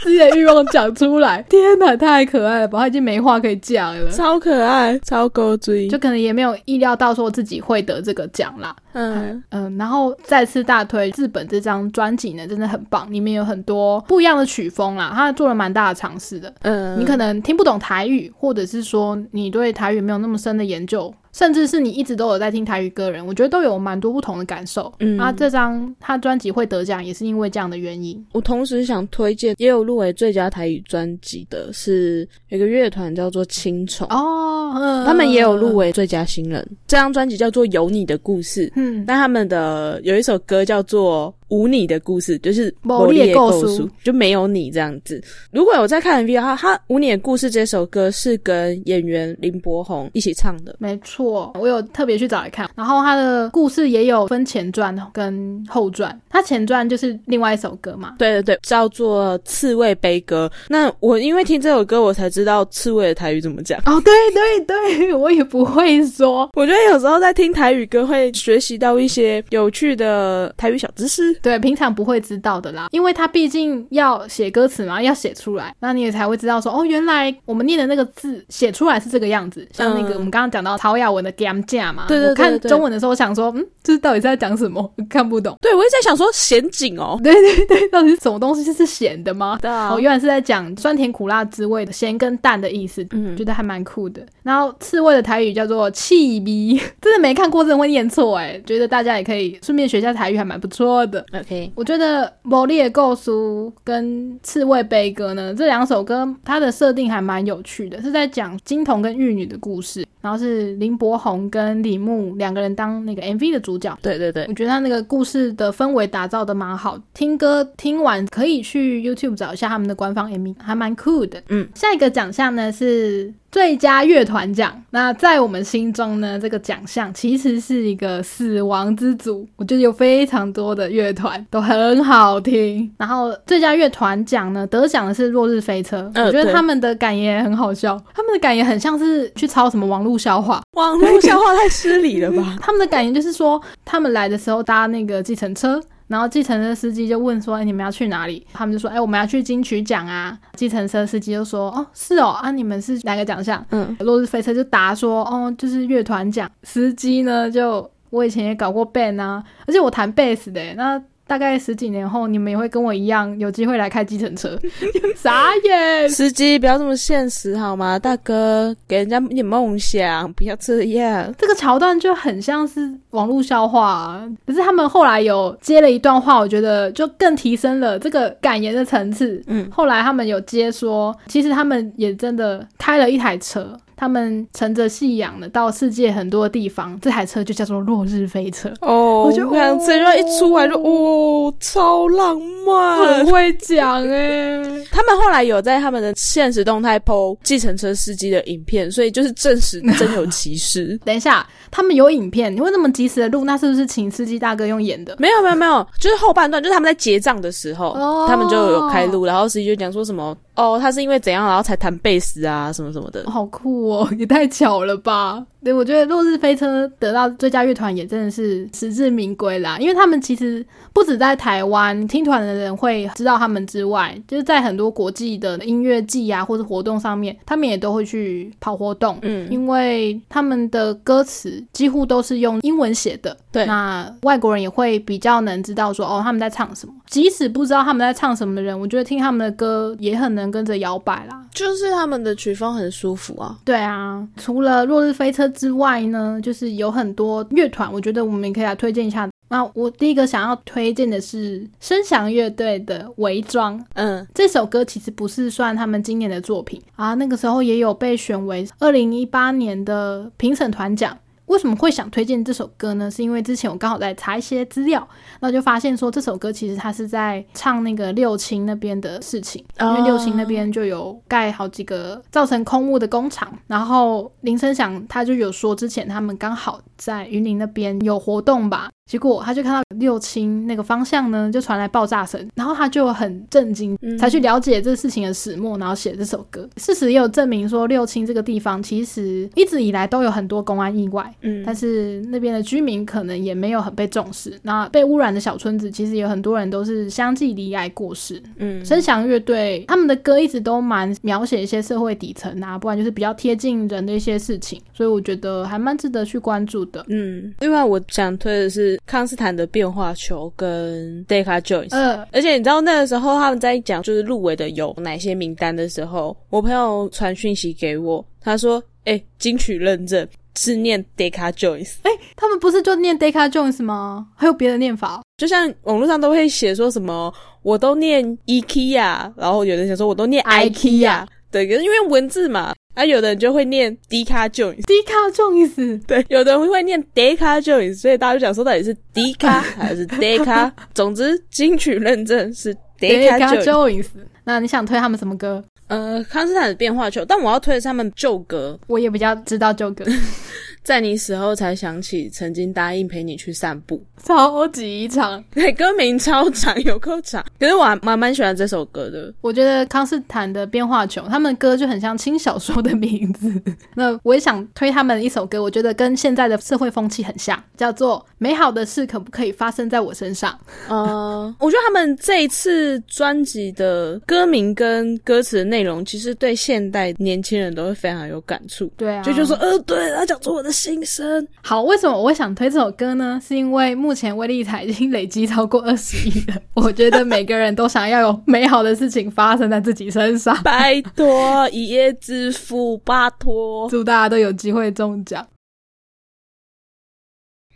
[0.00, 1.42] 自己的欲望讲出来。
[1.50, 2.78] 天哪，太可爱了吧！
[2.78, 8.74] 他已经没话可以讲了，超可爱，超勾追，就可能也没有意料到说自己会得这个奖啦。
[8.94, 16.50] 嗯嗯，然后再次大推日本这张专辑呢，真的很棒，里面有很多不一样的曲风啦，他做了蛮大的尝试的。
[16.62, 21.12] 嗯，你可能听不懂台语，或者是说你对台语没有那么深的研究。
[21.30, 24.92] 甚至是你一直都有在听台语歌人，我觉得都有蛮多不同的感受。
[24.98, 28.24] 嗯，啊，这张他专辑会得奖，也是因为这样的原因。
[28.30, 36.64] 我同时想推荐，也有入围最佳台语专辑的是有个乐团叫做青虫哦，他们也有入围最佳新人。
[36.88, 41.32] 这张专辑叫做《有你的故事》，嗯，但他们的有一首歌叫做。
[41.50, 45.18] 无你的故事就是某列构书，就没有你这样子。
[45.50, 50.76] 如果有在看 MV 的话，他《无你的故事》这首歌是跟演员林柏宏一起唱的。
[50.78, 52.68] 没错，我有特别去找来看。
[52.76, 56.20] 然后他的故事也有分前传跟后传。
[56.28, 58.16] 他前传就是另外一首歌嘛？
[58.18, 60.52] 对对对，叫做《刺猬悲歌》。
[60.68, 63.80] 那我因为听这首歌，我才知道刺猬的台语怎么讲。
[63.86, 66.50] 哦，对对对，我也不会说。
[66.52, 71.32] 我觉得有时候在听台语歌，会学习到一些有趣的台语小知识。
[71.34, 79.66] 对，平常不会知道的啦，因为他毕竟要写歌词嘛，要写出来，那你也才会知道说，哦，原来我们念的那个字写出来是这个样子。
[79.72, 84.92] 像那个我们刚刚讲到曹雅文的 gam 架嘛，对对对，看中文的时候想说，嗯，这到底在讲什么？
[85.08, 85.56] 看不懂。
[85.60, 89.58] 对，我一直在想说咸景哦，对对对，到底是什么东西是咸的吗？
[89.62, 94.24] 哦，原来是在讲酸甜苦辣滋味的咸跟淡的意思，嗯，觉得还蛮酷的。
[94.42, 101.24] 然后刺猬的台语叫做气逼， 真的没看过，真的会念错哎，觉得大家也可以顺便学一下台语，还蛮不错的。
[101.32, 110.04] OK，我觉得《魔力的构书》跟《刺猬悲歌》呢，这两首歌它的设定还蛮有趣的，是在讲金童跟玉女的故事。
[110.20, 113.96] 然后是林柏宏跟李牧两个人当那个 MV 的主角。
[114.02, 121.40] 对对对，我觉得他那个故事的氛围打造的蛮好，听歌听完可以去 YouTube 找一下他们的官方 MV，还蛮酷的。
[121.50, 123.32] 嗯，下一个奖项呢是。
[123.50, 129.46] 最佳乐团奖，那在我们心中呢，这个奖项其实是一个死亡之组。
[129.56, 132.90] 我觉得有非常多的乐团都很好听。
[132.98, 136.10] 然后最佳乐团奖呢，得奖的是落日飞车。
[136.14, 140.62] 我觉得他们的感言很好笑，他们的感言很像是去抄什么网络笑话。
[140.72, 142.56] 网络笑话太失礼了吧？
[142.60, 145.82] 他们的感言就是说，他们来的时候搭那个计程车。
[146.08, 161.00] 然后计程车司机就问说：“哎，你们要去哪里？”他们就说：“哎，我们要去金曲奖啊！”计程车司机就说：“哦，是哦，啊，你们是哪个奖项？”嗯，落日飞车就答说：“哦，就是乐团奖。”司机呢，就我以前也搞过 band 啊，而且我弹贝斯的，那。
[161.28, 164.58] 大概十几年后，你们也会跟我一样有机会来开计程车，
[165.14, 166.08] 傻眼！
[166.08, 167.98] 司机不要这么现实好吗？
[167.98, 171.32] 大哥，给人家一点梦想，不要这样。
[171.36, 179.42] 这个桥段就很像是网络笑话，可是他们后来有接了一段话，我觉得就更提升了这个感言的层次。
[179.48, 183.78] 嗯，后来他们有接说，其实他们也真的开了一台车。
[184.00, 189.24] 他们乘着信仰的到世界很多地方，这台车就叫做落日飞车哦。
[189.24, 194.62] 我觉得这句一出来就哦，超浪漫，很会讲哎。
[194.92, 200.96] 他们后来有在他们的现实动态 PO 计程车司机的影片，所以就是证实真有其事。
[201.04, 205.16] 等一下，他们有影片，你会那么及时的录，那是不是请司机大哥用演的？
[205.18, 207.94] 没有没有没有，就是后半段，就是他们在结账的时候，
[208.28, 210.36] 他们就有开录，然后司机就讲说什么。
[210.58, 215.40] 哦，他是因为怎样，然后才弹贝斯啊，什么什么的，好酷哦，也太巧了吧！
[215.62, 240.48] 对，我觉得落日飞车得到最佳乐团也真的是实至名归啦，因为他们其实不止在台湾听团的人会知道他们之外，就是在很多国际的音乐季啊或者活动上面，他们也都会去跑活动，嗯，因为他们的歌词几乎都是用英文写的，对，那外国人也会比较能知道说哦他们在唱什么，即使不知道他们在唱什么的人，我觉得听他们的歌也很能。
[240.50, 243.54] 跟着摇摆啦，就是他们的曲风很舒服啊。
[243.66, 249.28] 对啊，除了落日飞车之外呢，就是有很多乐团，我觉得我们也可以来推荐一下。
[249.50, 253.78] 那我第一个想要推荐的是声响乐队的《伪装》。
[253.94, 261.16] 嗯，这首歌其实不是算他们今年的作品啊，那个时候也有被选为二零一八年的评审团奖。
[261.48, 263.10] 为什么会想推荐这首歌呢？
[263.10, 265.06] 是因为之前我刚好在查一些资料，
[265.40, 278.90] 那就发现说这首歌其实它是在唱那个六亲那边的事情，因为六亲那边就有盖好几个造成空屋的工厂，然后林声响他就有说之前他们刚好在云林那边有活动吧。
[279.08, 286.68] 结果他就看到六亲那个方向呢，就传来爆炸声，然后他就很震惊，才去了解这事情的始末，然后写这首歌。
[286.76, 294.52] 事实也有证明说，六亲这个地方其实一直以来都有很多公安意外，嗯，但是那边的居民可能也没有很被重视。
[294.62, 298.42] 那被污染的小村子，其实有很多人都是相继离癌过世。
[298.58, 307.02] 嗯，声响乐队他们的歌一直都蛮描写一些社会底层啊，不然就是比较贴近人的一些事情，所以我觉得还蛮值得去关注的。
[307.08, 308.97] 嗯，另外我想推的是。
[309.06, 324.26] 康斯坦的变化球跟 Decca Jones，嗯，而且你知道那个时候他们在讲就是入围的有哪些名单的时候，我朋友传讯息给我，他说：“哎，金曲认证是念 Decca Jones，哎，他们不是就念 Decca Jones 吗？
[324.36, 325.22] 还有别的念法？
[325.36, 327.32] 就像网络上都会写说什么，
[327.62, 342.74] 我都念 IKEA，然后有人想说我都念 IKEA，对，因为文字嘛。”啊，有的人就会念 D 卡 Jones，D 卡 Jones，对，有的人会念 D 卡 Jones，所以大家就想说到底是 D 卡 还是 D 卡，总之金曲认证是
[342.98, 344.06] D 卡 Jones。
[344.42, 345.62] 那你想推他们什么歌？
[345.86, 350.04] 呃，康斯坦的变化球，但我要推的是他们旧歌，我也比较知道旧歌。
[350.82, 357.44] 在你死后才想起曾经答应陪你去散步，超级长，对，歌名超长，有够长。
[357.58, 359.32] 可是我还蛮蛮喜欢这首歌的。
[359.40, 363.52] 我觉得康斯坦的变化球，他们歌就很像轻小说的名字。
[363.94, 370.52] 那我也想推他们一首歌，我觉得跟现在的社会风气很像，叫做《美好的事可不可以发生在我身上》。
[370.88, 378.90] 呃，我觉得他们这一次专辑的歌名跟歌词的内容，其实对现代年轻人都会非常有感触。
[378.96, 381.46] 对啊，就就说，呃，对，他讲出我的心声。
[381.62, 383.40] 好，为什么我会想推这首歌呢？
[383.46, 386.54] 是因为目前威力彩已经累积超过二十亿了。
[386.74, 390.56] 我觉得每个人都想要有美好的事情发生在自己身上。
[390.62, 395.46] 拜托，一夜致富，拜托， 祝大家都有机会中奖。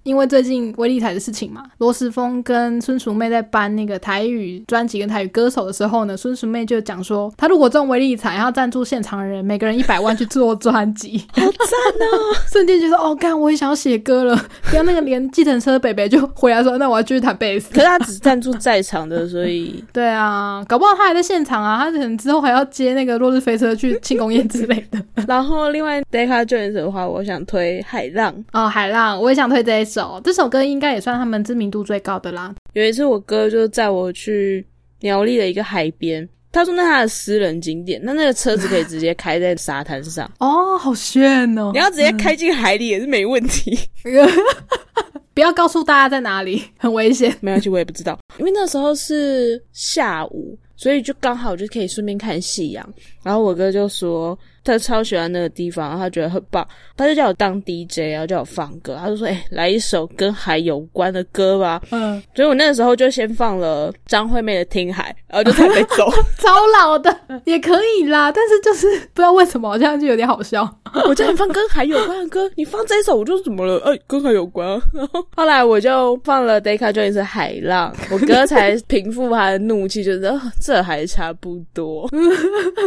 [0.05, 12.35] 因为最近威力彩的事情嘛，罗时峰跟孙淑妹在搬那个台语专辑跟台语歌手的时候呢，孙淑妹就讲说，他如果中威力彩，然后赞助现场的人每个人 一百万去做专辑，好赞哦！
[12.51, 14.37] 瞬间觉得哦，干，我也想要写歌了。
[14.71, 17.73] 不要那个连计程车北北就回来说，那我要继续弹贝斯。
[17.73, 25.01] 可是他只赞助在场的，所以 对啊，搞不好他还在现场啊，他可能之后还要接那个落日飞车去庆功宴之类的。
[25.29, 29.83] 然后另外 Decca Jones 的话，我想推海浪哦，海浪，我也想推这。
[29.93, 32.55] 首这首歌应该也算他们知名度最高的啦。
[32.73, 34.67] 有一次我哥就载我去
[35.01, 41.71] 苗栗的一个海边，他说那他的私人景点，那那个车子可以直接开在沙滩上 哦，好炫哦！
[41.73, 43.79] 你要直接开进海里也是没问题，
[45.35, 47.35] 不要告诉大家在哪里， 很危险。
[47.41, 52.95] 没关系，我也不知道，因为那时候是下午，所以就刚好就可以顺便看夕阳。
[53.23, 54.39] 然后我哥就说。
[54.65, 58.97] 他超喜欢那个地方，他觉得很棒，他就叫我当 DJ 然后，叫我放歌。
[58.99, 66.11] 他就说：“哎，来一首跟海有关的歌吧。”嗯，所以我那个时候就先放了张惠妹的《听海》，然后就准备走。
[66.39, 66.49] 超
[66.79, 70.69] 老的也可以啦，但是就是不知道为什么，这样就有点好笑。
[71.09, 73.79] 我叫你放跟海有关的歌，你放这一首我就怎么了？
[73.85, 74.69] 哎，跟海有关。
[74.93, 82.09] 然后后来我就放了 Decca Jones《海浪》，我哥才平复他的怒气，觉得这还差不多。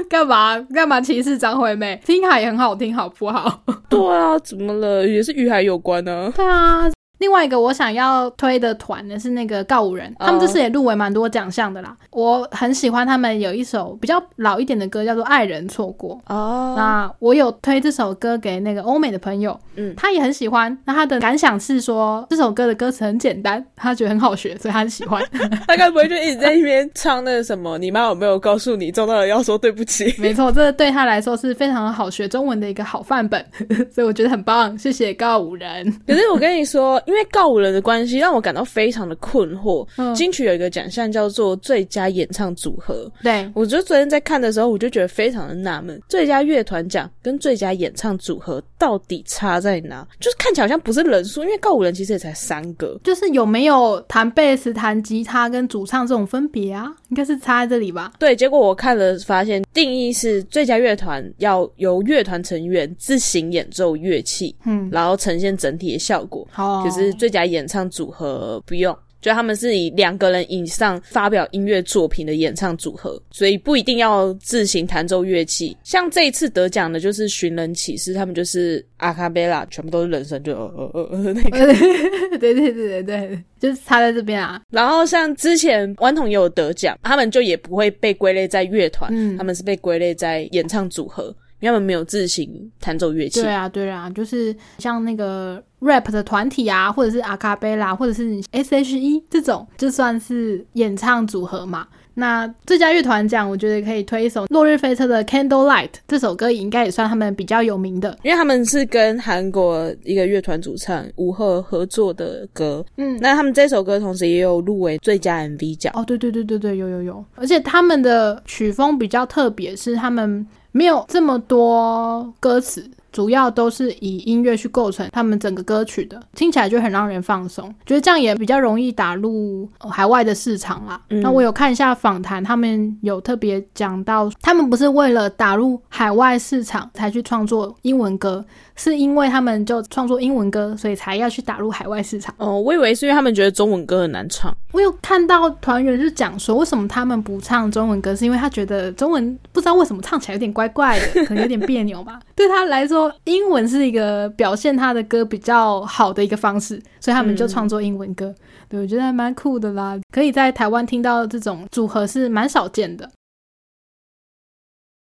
[0.10, 1.65] 干嘛干嘛歧视张惠？
[1.66, 3.62] 妹妹听海也很好听，好不好？
[3.90, 5.08] 对啊，怎么了？
[5.08, 6.32] 也是与海有关呢。
[6.36, 6.95] 对啊。
[7.20, 11.96] 另外一个我想要推的团呢是那个告五人，他们这次也入围蛮多奖项的啦。
[12.12, 16.74] 我很喜欢他们有一首比较老一点的歌，叫做《爱人错过》哦。
[16.78, 20.78] 那我有推这首歌给那个欧美的朋友，嗯，他也很喜欢。
[20.86, 25.24] 那他的感想是说这首歌的歌词很简单，他觉得很好学，所以他很喜欢。
[25.68, 27.78] 他该不会就一直在那边唱那个什么？
[27.78, 30.14] 你妈有没有告诉你中到了要说对不起？
[30.20, 33.44] 没错，这对他来说是非常好学中文的一个好范本，
[33.90, 34.78] 所以我觉得很棒。
[34.78, 35.90] 谢谢告五人。
[36.06, 37.02] 可是我跟你说。
[37.06, 39.86] 因为告五人的关系，让我感到非常的困惑。
[40.16, 50.08] 金曲有一个奖项叫做最佳演唱组合，对我觉得昨天在看的时候，我就觉得非常的纳闷，最佳乐团奖跟最佳演唱组合到底差在哪？
[50.20, 56.92] 就是看起来好像不是人数，因为告五人其实也才三个，就是有没有弹贝斯、弹吉他跟主唱这种分别啊？
[57.10, 58.14] 应该是差在这里吧？
[58.18, 66.48] 对，结果我看了发现，定义是最佳乐团要由乐团成员自行演奏乐器，嗯，然后呈现整体的效果。
[66.52, 66.84] 好。
[66.96, 75.76] 是最佳演唱组合不用，就他们是以两个人以上发表音乐作品的演唱组合，所以不一定要自行弹奏乐器。
[75.84, 81.74] 像这一次得奖的就是寻人启事，他们就是阿卡贝拉，全部都是人声，就呃呃呃那个，
[82.38, 84.62] 对对对对对，就是插在这边啊。
[84.70, 91.36] 然后像之前顽童也有得奖，他们就也不会被归类在乐团，他们是被归类在演唱组合。
[91.62, 93.42] 他们没有自行弹奏乐器。
[93.42, 101.88] 对啊，对啊，就是像那个 rap 的团体啊，或者是阿卡贝拉，或者是 S.H.E 这种，就算是演唱组合嘛。
[102.18, 112.86] 那最佳乐团奖，我觉得可以推一首落日飞车的 Candlelight 这首歌，应该也算他们比较有名的，因为他们是跟韩国一个乐团主唱吴赫合作的歌。
[112.96, 115.92] 嗯，那他们这首歌同时也有入围最佳 MV 奖。
[115.94, 120.48] 哦，对对对对对，有有有，而且他们的曲风比较特别，是他们。
[120.76, 122.86] 没有这么多歌词，
[123.16, 127.74] 主要都是以音乐去构成他们整个歌曲的，听起来就很让人放松。
[127.86, 131.02] 觉得这样也比较容易打入海外的市场啦。
[131.08, 138.44] 那我有看一下访谈，他们有特别讲到，他们不是为了打入海外市场才去创作英文歌。
[138.78, 142.36] 是因为他们就创作英文歌，所以才要去打入海外市场。
[142.38, 144.54] 哦，我以为是因为他们觉得中文歌很难唱。
[144.74, 152.20] 我有看到团员是讲说，为什么他们不唱中文歌，是因为他觉得中文不知道为什么唱起来有点怪怪的，可能有点别扭吧。
[152.36, 158.34] 对他来说，英文是一个表现他的歌比较好的一个方式，所以他们就创作英文歌。
[158.68, 163.10] 对我觉得还蛮酷的啦，可以在台湾听到这种组合是蛮少见的。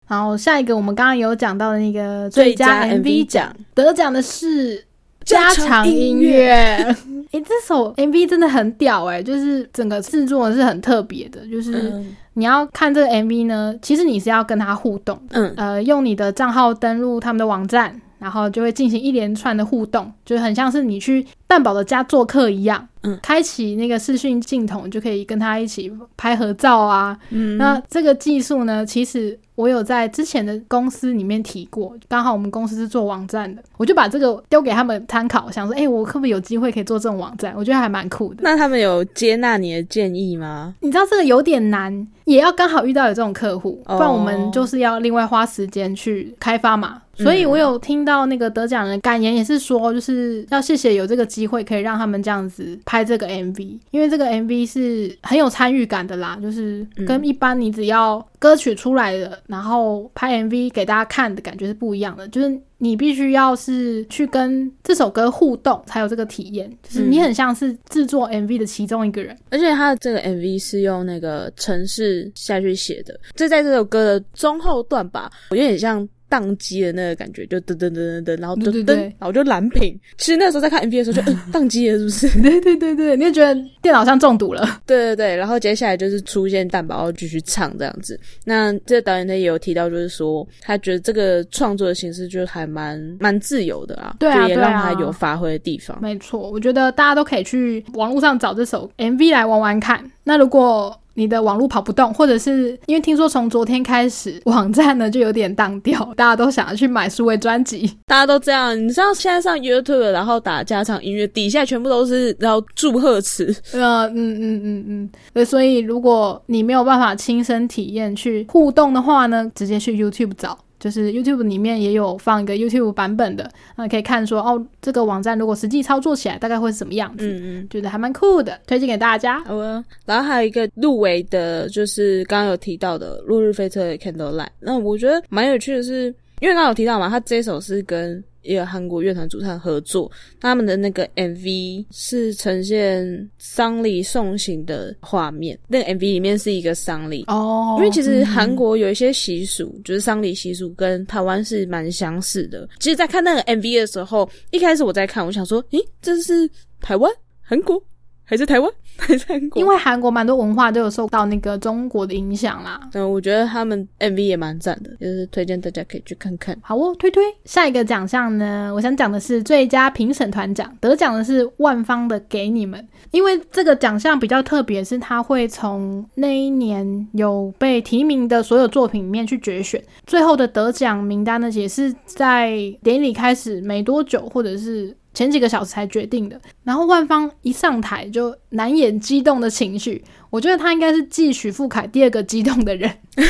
[0.07, 4.85] 然后下一个，我们刚刚有讲到的那个最佳 MV 奖，得奖的是
[5.23, 6.51] 加长音乐。
[6.51, 6.95] 哎，
[7.41, 11.91] 这首 MV 真的很屌哎，就是整个制作是很特别的，就是
[12.35, 17.99] 你要看这个 MV 呢，其实你是要跟他互动，嗯，呃，用你的账号登录他们的网站。
[18.17, 22.87] 然后就会进行一连串的互动，就很像是你去蛋宝的家做客一样。
[23.03, 27.15] 嗯，开启那个视讯镜头，就可以跟他一起拍合照啊。
[27.29, 29.37] 嗯，那这个技术呢，其实。
[29.55, 37.53] 我有在之前的公司里面提过，刚好我们公司是做网站的，我就把这个丢给他们参考，想说，哎，我可不可以有机会可以做这种网站？
[37.55, 38.41] 我觉得还蛮酷的。
[38.43, 40.75] 那他们有接纳你的建议吗？
[40.81, 47.01] 你知道这个有点难，也要刚好遇到有这种客户，不然我们就是要另外花时间去开发嘛。
[47.17, 58.25] 所以我有听到那个得奖人感言，也是说，就是要谢谢有这个机会可以让他们这样子拍这个 MV，因为这个 MV 是很有参与感的啦，就是跟一般你只要。
[58.37, 69.35] 歌曲出来了，然后拍 MV 给大家看的感觉是不一样的，就是你必须要是去跟这首歌互动，才有这个体验，就是你很像是制作 MV 的其中一个人。
[69.49, 76.07] 而且他的这个 MV 是用那个城市下去写的，这在这首歌的中后段吧，我有点像。
[76.29, 79.97] 宕机的那个感觉，就噔噔噔噔噔，然后噔噔，然后就蓝屏。
[80.17, 82.41] 其实那时候在看 MV 的时候，就 嗯，宕机了，是不是？
[82.41, 84.81] 对对对对，你就觉得电脑上中毒了。
[84.85, 88.19] 对对对，然后接下来就是出现蛋宝，继续唱这样子。
[88.43, 95.97] 那这个导演他也有提到，就是说他觉得这个创作的形式就还蛮蛮自由的啊，对啊，也让他有发挥的地方。
[96.01, 100.03] 没错，我觉得大家都可以去网络上找这首 MV 来玩玩看。
[100.23, 108.77] 那如果你的网络跑不动，或者是因为听说从昨天开始网站呢就有点当掉，大家都想要去买数位专辑，大家都这样。
[108.79, 113.55] 你知道现在上 YouTube，然后打加长音乐，底下全部都是然后祝贺词。
[113.71, 120.57] 呃，嗯嗯嗯嗯，对，所以如果你没有办法亲身体验去互动的话呢，直接去 YouTube 找。
[120.85, 129.43] 就是 YouTube 里面也有放一个 YouTube 版本的，那可以看说哦，这个网站如果实际操作起来大概会是什么样子，嗯嗯，觉得还蛮酷的，推荐给大家。
[129.45, 138.23] 好啊，然后还有一个入围的，就是刚刚有提到的《落日飞车》的 Candlelight，那我觉得蛮有趣的是，因为刚刚有提到嘛，他这首是跟。
[138.45, 145.57] 一个韩国乐团主唱合作，他们的那个 MV 是呈现丧礼送行的画面。
[145.67, 152.67] 那个 MV 里面是一个丧礼哦，因为其实韩国有一些习俗，就是丧礼习俗跟台湾是蛮相似的。
[152.79, 157.81] 其实，在看那个 MV 的时候，一开始我在看，我想说，咦，这是台湾、韩国？
[158.25, 159.61] 还是台湾， 还是韩国？
[159.61, 162.81] 因为韩国蛮多文化都有受到那个中国的影响啦。
[162.93, 166.57] 嗯，我觉得他们 MV 也蛮赞的，就是推荐大家可以去看看。
[166.61, 167.23] 好哦，推推。
[167.45, 172.81] 下一个奖项呢，我想讲的是最佳评审团奖，得奖的是万方的《给你们》。
[173.11, 184.95] 因为这个奖项比较特别，是他会从那一年有被提名的所有作品里面去决选，最后的得奖名单呢，也是在典礼开始没多久，或者是。
[185.15, 193.23] 前几个小时才决定的，然后万方一上台就难掩激动的情绪，我觉得他应该是继许富凯第二个激动的人，因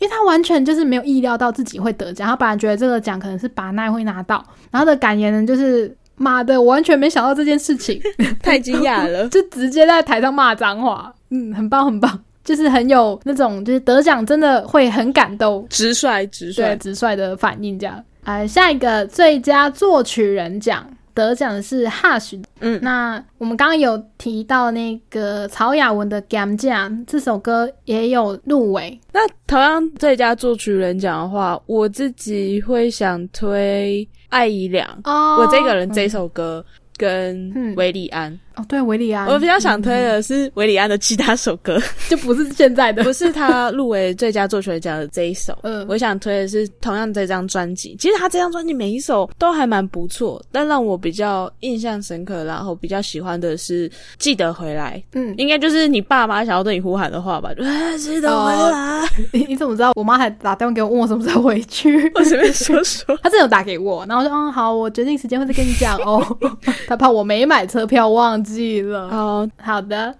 [0.00, 8.00] 为他完全就是没有意料到自己会得奖，他本来觉得这个奖可能是把奈会拿到，然后的感言呢就是妈的，我完全没想到这件事情，
[8.42, 16.76] 太惊讶了，就直接在台上骂脏话，嗯，很棒很棒，就是很有那种就是得奖真的会很感动，直率直率。
[16.76, 18.02] 直率的反应这样。
[18.28, 22.38] 呃，下一个最佳作曲人奖得奖的是 Hush。
[22.60, 29.00] 嗯，那我们刚刚有提到那个曹雅文的《Gam 奖》这首歌也有入围。
[29.14, 34.86] 那同样最佳作曲人奖的话，我自己会想推艾怡良。
[35.04, 36.62] 哦，我这个人这首歌
[36.98, 38.38] 跟维利安。
[38.58, 41.80] 哦，对，维里安，我比较想推的是维里安的其他首歌，
[42.10, 45.56] 就不是现在的，不是他入围最佳作曲奖的这一首。
[45.62, 47.94] 嗯，我想推的是同样这张专辑。
[48.00, 53.88] 其实他这张专辑每一首都还蛮不错，但让我比较印象深刻，然后比较喜欢的是
[54.18, 55.00] 《记得回来》。
[55.12, 57.50] 嗯，应该就是你爸妈想要对你呼喊的话吧？
[57.98, 59.08] 记得回来。
[59.32, 59.92] 你你怎么知道？
[59.94, 62.10] 我妈还打电话给我问我什么时候回去。
[62.16, 66.24] 我随便说说，她真的有打给我，然后我说嗯好，我决定时间会再跟你讲哦。
[66.88, 68.42] 她怕我没买车票忘。
[68.52, 70.16] 记了哦，好的。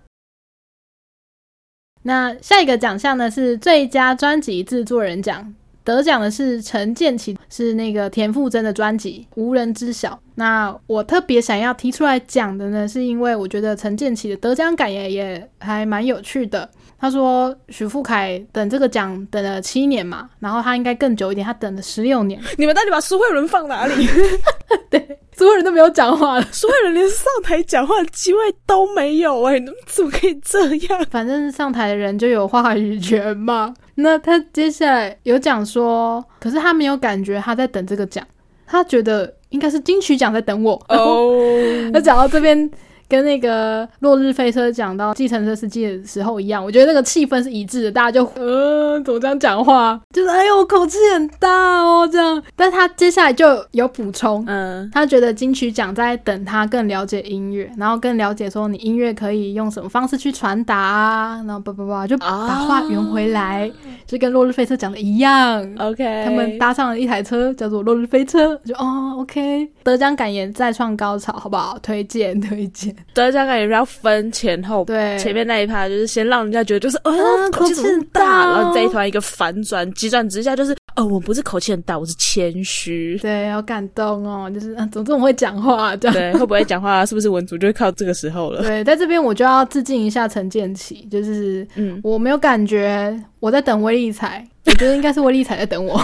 [2.02, 5.54] 那下一个奖项呢是最佳专辑制作人奖，
[5.84, 10.10] 得奖的是陈建奇，是那个田馥甄的专辑《无人知晓》。
[10.36, 16.70] 那我特别想要提出来讲的呢，是因为我觉得陈建奇的得奖感言也还蛮有趣的。
[17.00, 22.40] 他说许富凯等这个奖等了七年嘛，然后他应该更久一点，他等了十六年。
[22.56, 24.06] 你们到底把苏慧伦放哪里？
[24.88, 25.18] 对。
[25.38, 29.54] 所有人都没有讲话了，所有人连上台讲话的机会都没有哎，
[29.86, 31.06] 怎么可以这样？
[31.10, 33.72] 反正上台的人就有话语权嘛。
[33.94, 38.26] 那他接下来有讲说，可是他没有感觉他在等这个奖，
[38.66, 40.72] 他觉得应该是金曲奖在等我。
[40.88, 41.30] 哦，
[41.94, 42.68] 那讲到这边。
[43.08, 51.48] 跟那个落日飞车讲到计程车司机的时候一样，我觉得那个气氛是一致的，大家就呃怎么这样讲话，就是哎呦口气很大
[51.80, 52.42] 哦这样。
[52.54, 63.70] 但他接下来就有补充，嗯，他觉得金曲奖在等他更了解音乐，然后更了解说你音乐可以用什么方式去传达啊，然后叭叭叭就把话圆回来，
[64.06, 65.62] 就跟落日飞车讲的一样。
[65.78, 71.78] OK，他们搭上了一台车叫做落日飞车，就哦 OK，得奖感言再创高潮，好不好？
[71.82, 72.94] 推荐推荐。
[73.14, 77.12] 得奖感也要分前后，对，前面那一趴就是先让人家觉得就是，哦，
[77.50, 88.62] 口气很大，然后这一团一个反转，急转直下就是，哦，我不是口气很大，我是谦虚，对，好感动哦，就是，啊，总之我会讲话，这样，对，会不会讲话，是不是文组就会靠这个时候了？
[88.66, 96.00] 对，在这边我就要致敬一下陈建奇，就是，嗯，我没有感觉我在等威力彩，我觉得应该是威力彩在等我，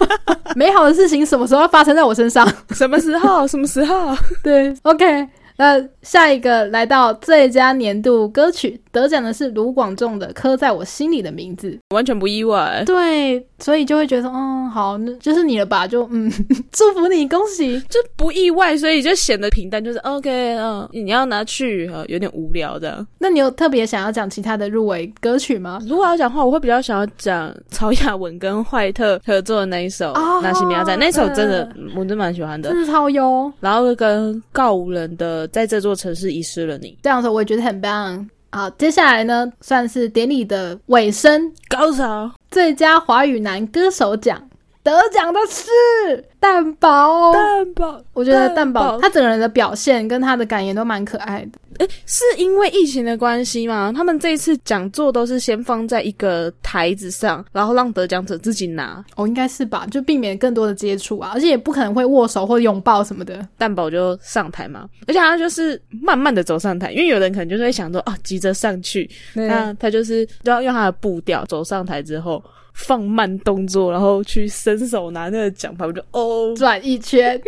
[0.56, 2.46] 美好的事情什么时候要发生在我身上？
[2.70, 3.46] 什么时候？
[3.46, 4.16] 什么时候？
[4.42, 5.26] 对，OK。
[5.60, 12.82] 那下一个来到最佳年度歌曲得奖的是卢广仲的《刻在我心里的名字》，完全不意外。
[12.86, 15.86] 对，所以就会觉得，嗯，好，那就是你了吧？
[15.86, 16.32] 就嗯，
[16.72, 23.06] 祝福你，恭喜，就不意外，所以就显得平淡，就是 OK，嗯，你要拿去，呃有点无聊的。
[23.18, 25.78] 那你有特别想要讲其他的入围歌曲吗？
[25.86, 33.52] 如果要讲话，我会比较想要讲曹雅文跟坏特合作的那一首《那些米亚仔》，那首真的我真蛮喜欢的，真的超优。
[33.60, 35.49] 然后跟告五人的。
[35.52, 38.28] 在这座城市遗失了你，这样子我也觉得很棒。
[38.52, 41.52] 好，接下来呢，算是典礼的尾声。
[41.68, 44.48] 高潮，最佳华语男歌手奖
[44.82, 47.32] 得奖的是蛋宝。
[47.32, 51.58] 蛋宝，我觉得蛋宝他整个人的表现跟他的感言都蛮可爱的。
[51.78, 53.92] 哎，是因为疫情的关系吗？
[53.94, 59.02] 他们这一次讲座都是先放在一个台子上，然后让得奖者自己拿。
[59.16, 63.46] 哦，应该是吧，就避免更多的接触啊，而且也不可能会握手或拥抱什么的。
[63.56, 72.42] 蛋宝就上台嘛，而且他就是慢慢的走上台，因为有人可能就是会想说，啊，急着上去，那他就是要用他的步调走上台之后。
[72.72, 77.40] 放慢动作，然后去伸手拿那个奖牌，我就哦转一圈，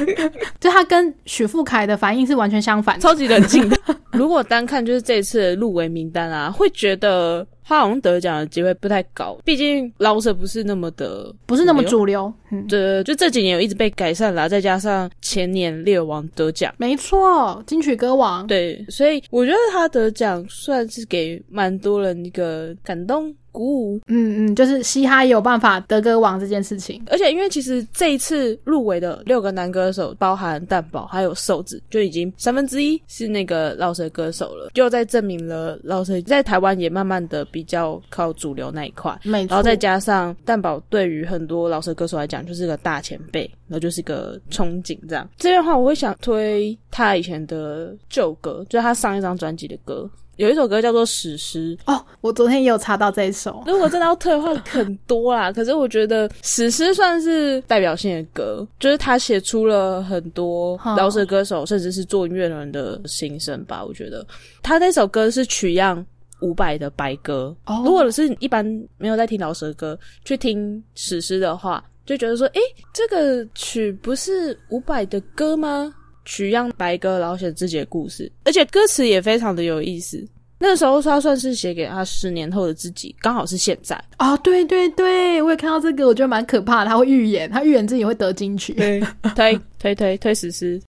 [0.60, 3.76] 就他跟许富凯的反应是完全相反，超级冷静的。
[4.12, 12.32] 如果单看就是这次的入围名单啊，会觉得他好像得奖的机会不太高，毕竟老舍不是那么的，不是那么主流。
[12.68, 18.46] 对，就这几年有一直被改善啦，再加上前年猎王得奖，没错，金曲歌王。
[18.46, 23.34] 对，所以我觉得他得奖算是给蛮多人一个感动。
[23.52, 39.50] 鼓舞，嗯嗯，就是嘻哈也有办法得歌王这件事情，而且因为其实这一次入围的六个男歌手，包含蛋宝还有瘦子，就已经三分之一是那个饶舌歌手了，就在证明了饶舌在台湾也慢慢的比较靠主流那一块，没错。
[39.50, 45.28] 然后再加上蛋宝对于很多饶舌歌手来讲就是个大前辈，然后就是个憧憬这样。
[45.36, 50.08] 这边的话，我会想推他以前的旧歌，就是他上一张专辑的歌。
[50.36, 53.62] 有一首歌叫做《史诗》哦，我昨天也有查到这一首。
[53.66, 55.52] 如果真的要退的话，很多啦。
[55.52, 63.84] 可是我觉得《史诗》算是代表性的歌，就是他写出了很多饶舌歌手，甚至是做音乐人的心声吧。
[63.84, 64.26] 我觉得
[64.62, 66.04] 他那首歌是取样
[66.40, 67.54] 伍佰的《白歌》。
[67.84, 68.64] 如果是一般
[68.96, 72.60] 没有在听饶舌歌，去听《史诗》的话，就觉得说，诶，
[72.92, 75.94] 这个曲不是伍佰的歌吗？
[76.24, 80.24] 取样白歌，然后写自己的故事，而且歌词也非常的有意思。
[80.58, 84.36] 那个时候他算是写给他十年后的自己，刚好是现在啊！
[84.36, 86.90] 对对对，我也看到这个，我觉得蛮可怕的。
[86.90, 88.72] 他会预言，他预言自己会得金曲，
[89.34, 90.80] 推推推推实施。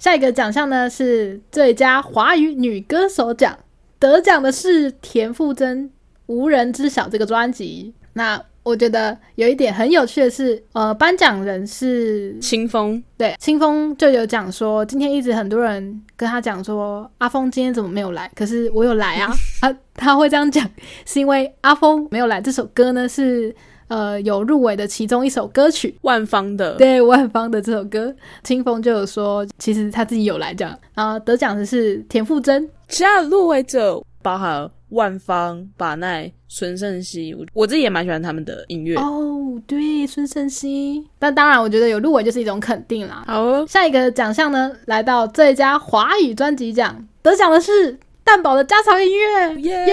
[0.00, 3.58] 下一个奖项呢是最佳华语女歌手奖，
[3.98, 5.84] 得奖的是田馥甄
[6.26, 7.92] 《无人知晓》这个专辑。
[8.12, 18.30] 那我觉得有一点很有趣的是，呃，颁奖人是清风，对，清风就有讲说，今天一直很多人跟他讲说，阿峰今天怎么没有来？
[18.34, 20.66] 可是我有来啊，他 他会这样讲，
[21.04, 22.40] 是因为阿峰没有来。
[22.40, 23.54] 这首歌呢是
[23.88, 30.74] 呃有入围的其中一首歌曲，万芳的，对，万芳的这首歌，清风就有说，其实他自己有来这样。
[30.94, 34.68] 然后得奖的是田馥甄，其他入围者包含。
[34.90, 39.60] 万方、把奈、孙盛熙，我我自己也蛮喜欢他们的音乐哦。
[39.66, 41.04] 对，孙盛熙。
[41.18, 43.24] 但当然，我觉得有入围就是一种肯定啦。
[43.26, 49.54] 好，下一个奖项呢，来到最佳华语专辑奖，得奖的是蛋宝的家常音乐。
[49.62, 49.84] 耶！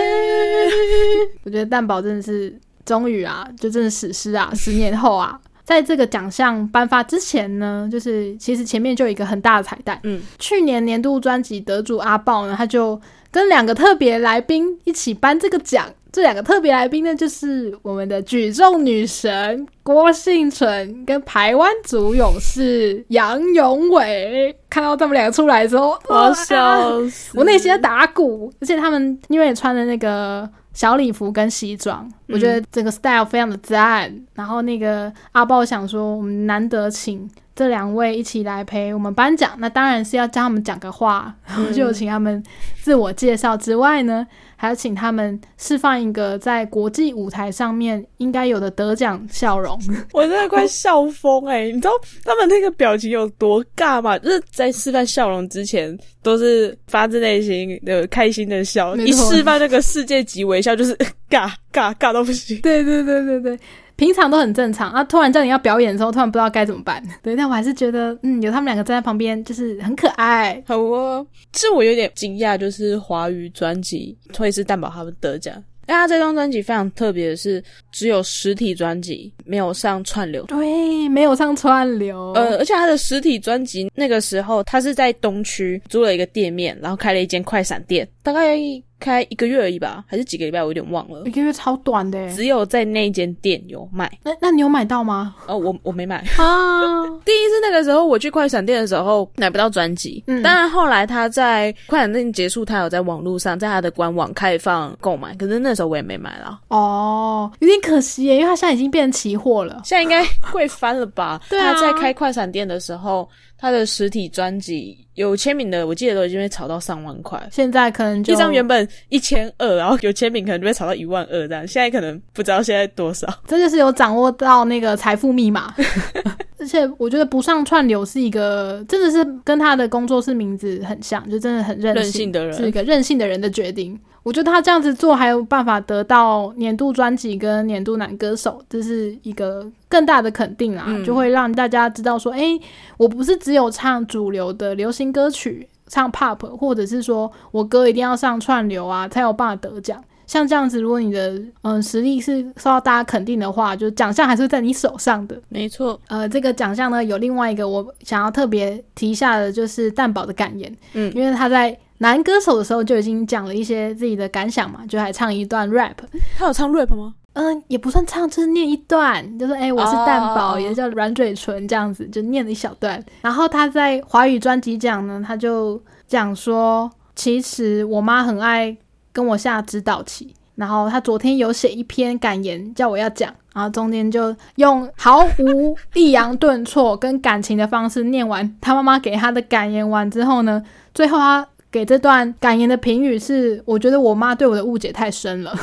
[1.46, 2.56] 我觉得蛋宝真的是
[2.86, 4.52] 终于啊，就真的史诗啊！
[4.54, 10.00] 十年后啊，在这个奖项颁发之前呢，就是其实前面就有一个很大的彩蛋。
[10.04, 13.00] 嗯，去年年度专辑得主阿豹呢，他就。
[13.34, 24.54] 跟两个特别来宾一起颁这个奖，这两个特别来宾呢，就是我们的举重女神郭幸存跟台湾组勇士杨永伟。
[24.70, 28.52] 看到他们两个出来的时候，我笑死，我内心在打鼓。
[28.60, 34.14] 而且他们因为穿的那个小礼服跟西装，我觉得整个 style 非常的赞。
[34.34, 37.30] 然后那个阿豹想说，我们难得请。
[37.62, 42.42] 这两位一起来陪我们颁奖，那当然是要教他们讲个话， 然后就请他们
[42.82, 49.80] 自我介绍之外呢，还要请他们示范一个在国际舞台上面应该有的得奖笑容。
[50.12, 51.66] 我真的快笑疯哎！
[51.66, 51.92] 你知道
[52.24, 54.18] 他们那个表情有多尬吗？
[54.18, 60.98] 就是在示范笑容之前，都是发自内心的开心的笑，一示范那个世界级微笑，就是
[61.30, 62.60] 尬尬尬到不行。
[62.62, 63.60] 对对对对对。
[64.02, 67.00] 平常都很正常啊，突然叫你要表演的时候，突然不知道该怎么办。
[67.22, 70.60] 对，但我还是觉得，嗯，有他们两个站在旁边，就是很可爱。
[70.66, 71.24] 好哦，
[71.54, 75.54] 其实我有点惊讶，就是华语专辑会是蛋宝他们得奖。
[75.86, 80.46] 但他这张专辑非常特别的是，只有实体专辑，没有上串流。
[80.46, 82.32] 对，没有上串流。
[82.32, 88.58] 呃，而且他的实体专辑那个时候，他是在东区租了一个店面，然后开了一间快闪店，大概。
[89.02, 90.60] 开一个月而已吧，还是几个礼拜？
[90.62, 91.24] 我有点忘了。
[91.26, 94.08] 一个月超短的，只有在那一间店有卖。
[94.22, 95.34] 那那你有买到吗？
[95.48, 97.04] 哦，我我没买 啊。
[97.26, 106.60] 第一次那个时候我去快闪店的时候买不到专辑，嗯，当然后来他在快闪店结束，他有在网络上在他的官网开放购买，可是那时候我也没买了。
[106.68, 111.42] 哦，有点可惜耶，因为他现在已经变成期货了，现在应该贵翻了吧？
[111.50, 113.28] 对啊，在开快闪店的时候。
[113.62, 117.40] 他的实体专辑有签名的，我记得都已经被炒到上万块。
[117.52, 121.68] 现在可能就一张原本一千二，然后有签名可能就被炒到一万二这样。
[121.68, 123.28] 现在可能不知道现在多少。
[123.48, 125.74] 这就是有掌握到那个财富密码。
[126.62, 134.00] 而且我觉得不上串流是一个，真的是跟他的工作室名字很像，就真的很任性的人，是一个任性的人的决定。
[134.22, 142.60] 我觉得他这样子做还有办法得到年度专辑跟年度男歌手，这是一个更大的肯定啦，就会让大家知道说，哎，
[142.98, 150.00] 我不是只有唱主流的流行歌曲，唱 pop，或者是说我歌一定要上串流啊，才有办法得奖。
[150.32, 155.38] 像这样子，如果你的嗯实力是受到大家肯定的话，就奖项还是在你手上的。
[155.50, 161.78] 没错，呃，这个奖项呢，有另外一个我想要特别提一下的，就是蛋宝的感言，嗯，因为他在。
[161.98, 165.94] 男歌手的时候就已经讲了一些自己的感想嘛，就还唱一段 rap。
[166.36, 167.14] 他有唱 rap 吗？
[167.34, 173.00] 嗯，也不算唱，就是念一段，就是哎，我是蛋宝，也叫软嘴唇这样子，就念了一小段。
[173.22, 178.76] 然后他在华语专辑讲呢，他就讲说，其实我妈很爱
[179.12, 180.34] 跟我下指导棋。
[180.56, 191.48] 然后他昨天有写一篇感言，叫我要讲，然后中间就用毫无抑扬顿挫跟感情的方式念完他妈妈给他的感言完之后呢，最后他。
[191.72, 195.58] 给这段感言的评语是：我觉得我妈对我的误解太深了，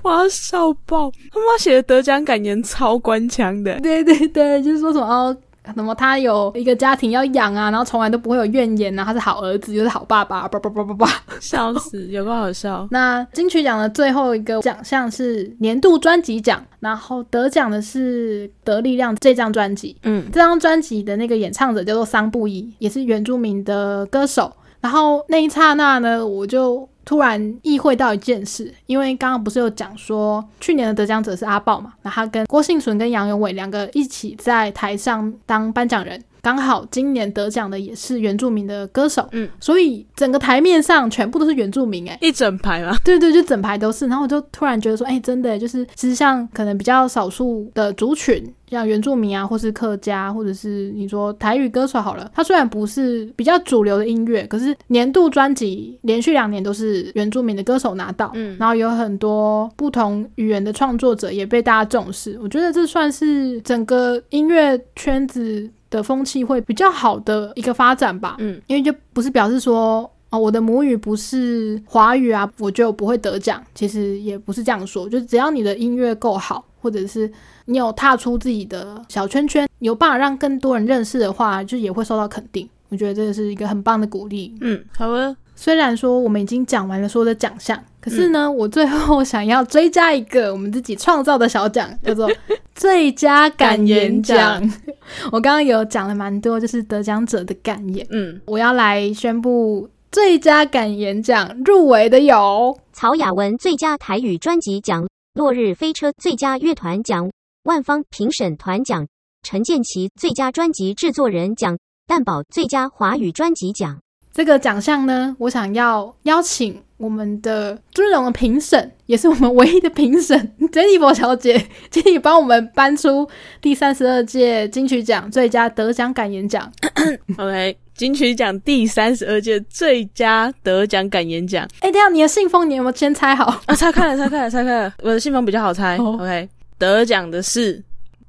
[0.00, 1.10] 我要笑爆！
[1.32, 5.36] 他妈写的得奖感言超官腔的，对对对，就是说什么哦，
[5.74, 11.08] 什么他有一个家庭要养啊，然后从来都不会有怨言啊，他是好儿子，又是好爸爸，叭叭叭叭叭，
[11.40, 12.86] 笑死，有个好笑。
[12.92, 24.52] 那金曲奖的最后一个奖项是年度专辑奖，然后得奖的是得力量这张专辑，嗯，这张专辑的那个演唱者叫做桑布伊，也是原住民的歌手。
[24.80, 36.22] 然后那一刹那呢，我就突然意会到一件事，因为刚刚不是有讲说去年的得奖者是阿豹嘛，那他跟郭幸存跟杨永伟两个一起在台上当颁奖人。
[36.44, 42.94] 刚好今年得奖的也是原住民的歌手，嗯，所以整个台面上全部都是原住民，哎，一整排吗？
[43.02, 44.06] 对 对，就整排都是。
[44.06, 62.38] 然后我就突然觉得说，哎，真的，就是其实像可能比较少数的族群，像原住民啊，或是客家，或者是你说台语歌手好了，他虽然不是比较主流的音乐，可是年度专辑连续两年都是原住民的歌手拿到，嗯，然后有很多不同语言的创作者也被大家重视。
[62.42, 65.70] 我觉得这算是整个音乐圈子。
[65.94, 73.62] 的风气会比较好的一个发展吧，嗯，因为就不是表示说哦，我的母语不是华语啊，我就不会得奖。
[73.74, 77.30] 其实也不是这样说，就只要你的音乐够好，或者是
[77.66, 82.68] 你有踏出自己的小圈圈，有办法让更多人认识的话，就也会受到肯定。
[82.88, 84.52] 我觉得这是一个很棒的鼓励。
[84.60, 85.36] 嗯，好了。
[85.56, 92.30] 虽然说我们已经讲完了所有的奖项，可是呢，我最后想要追加一个我们自己创造的小奖， 叫做
[92.74, 94.62] 最佳感言奖。
[95.32, 98.06] 我刚刚有讲了蛮多，就是得奖者的感言。
[98.10, 107.30] 嗯，我要来宣布最佳感言奖入围的有曹雅文最佳台语专辑奖、落日飞车最佳乐团奖、
[107.62, 109.06] 万方评审团奖、
[109.42, 113.98] 陈建奇最佳专辑制作人奖、蛋宝最佳华语专辑奖。
[114.34, 116.82] 这个奖项呢，我想要邀请。
[117.04, 123.28] 我们的尊荣的评审，也是我们唯一的评审 Jennifer 小姐，请你帮我们颁出
[123.60, 126.72] 第三十二届金曲奖最佳得奖感言奖。
[127.36, 131.68] OK，金曲奖第三十二届最佳得奖感言奖。
[131.80, 133.74] 哎，等下你的信封你有没有先拆好啊？
[133.74, 134.94] 拆开了，拆开了，拆开了。
[135.02, 135.98] 我的信封比较好猜。
[135.98, 136.48] OK，
[136.78, 137.82] 得奖的是。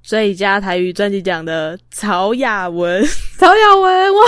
[0.06, 3.04] 最佳台语专辑奖的曹雅文，
[3.40, 4.24] 曹雅文，我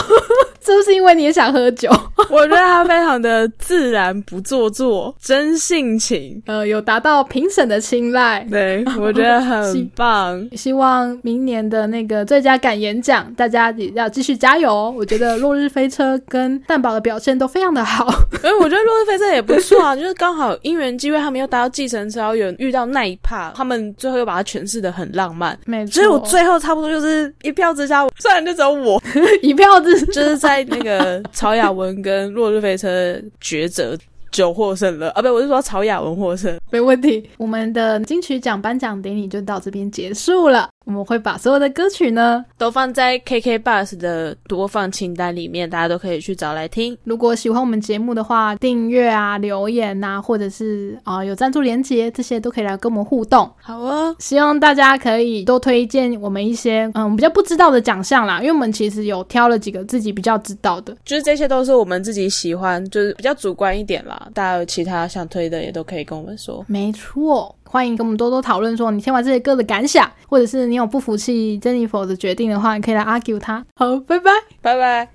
[0.65, 1.89] 是不是因为你也想喝酒？
[2.31, 8.45] 我觉得他非常的自然，不做作，真性情， 呃，有达到评审的青睐。
[8.49, 10.49] 对，我觉得很棒。
[10.53, 14.89] 希望明年的那个最佳感言奖，大家也要继续加油。
[14.97, 18.07] 我觉得落日飞车跟蛋宝的表现都非常的好。
[18.43, 25.57] 哎，我觉得落日飞车也不错啊，就是刚好因缘机会，他们又搭到计程车，然后有遇到那一趴，他们最后又把它诠释的很浪漫。
[25.87, 29.01] 所以，我最后差不多就是一票之下，虽然就只有我
[29.41, 33.97] 一票之，就是在那个曹雅文跟落日飞车抉择。
[34.29, 35.21] 就获胜了啊！
[35.21, 37.27] 不，我是说曹雅文获胜，没问题。
[37.37, 40.69] 我们的金曲奖颁奖典礼就到这边结束了。
[40.87, 46.97] 我们会把所有的歌曲呢都放在 KK Bus 的播放清单里面，大家都可以去找来听。
[47.03, 53.51] 如果喜欢我们节目的话，订阅啊、留言呐，或者是啊有赞助连接，这些都可以来跟我们互动。
[53.61, 64.29] 好啊，希望大家可以多推荐我们一些嗯比较不知道的奖项啦，因为我们其实有挑了几个自己比较知道的，就是这些都是我们自己喜欢，就是比较主观一点啦。
[64.33, 66.63] 大家有其他想推的，也都可以跟我们说。
[66.65, 73.65] 没错，欢迎跟我们多多讨论，说你听完这些歌的感想，或者是你有不服气 Jennifer 的决定的话，你可以来 argue 他。
[73.75, 75.09] 好，拜拜，拜拜。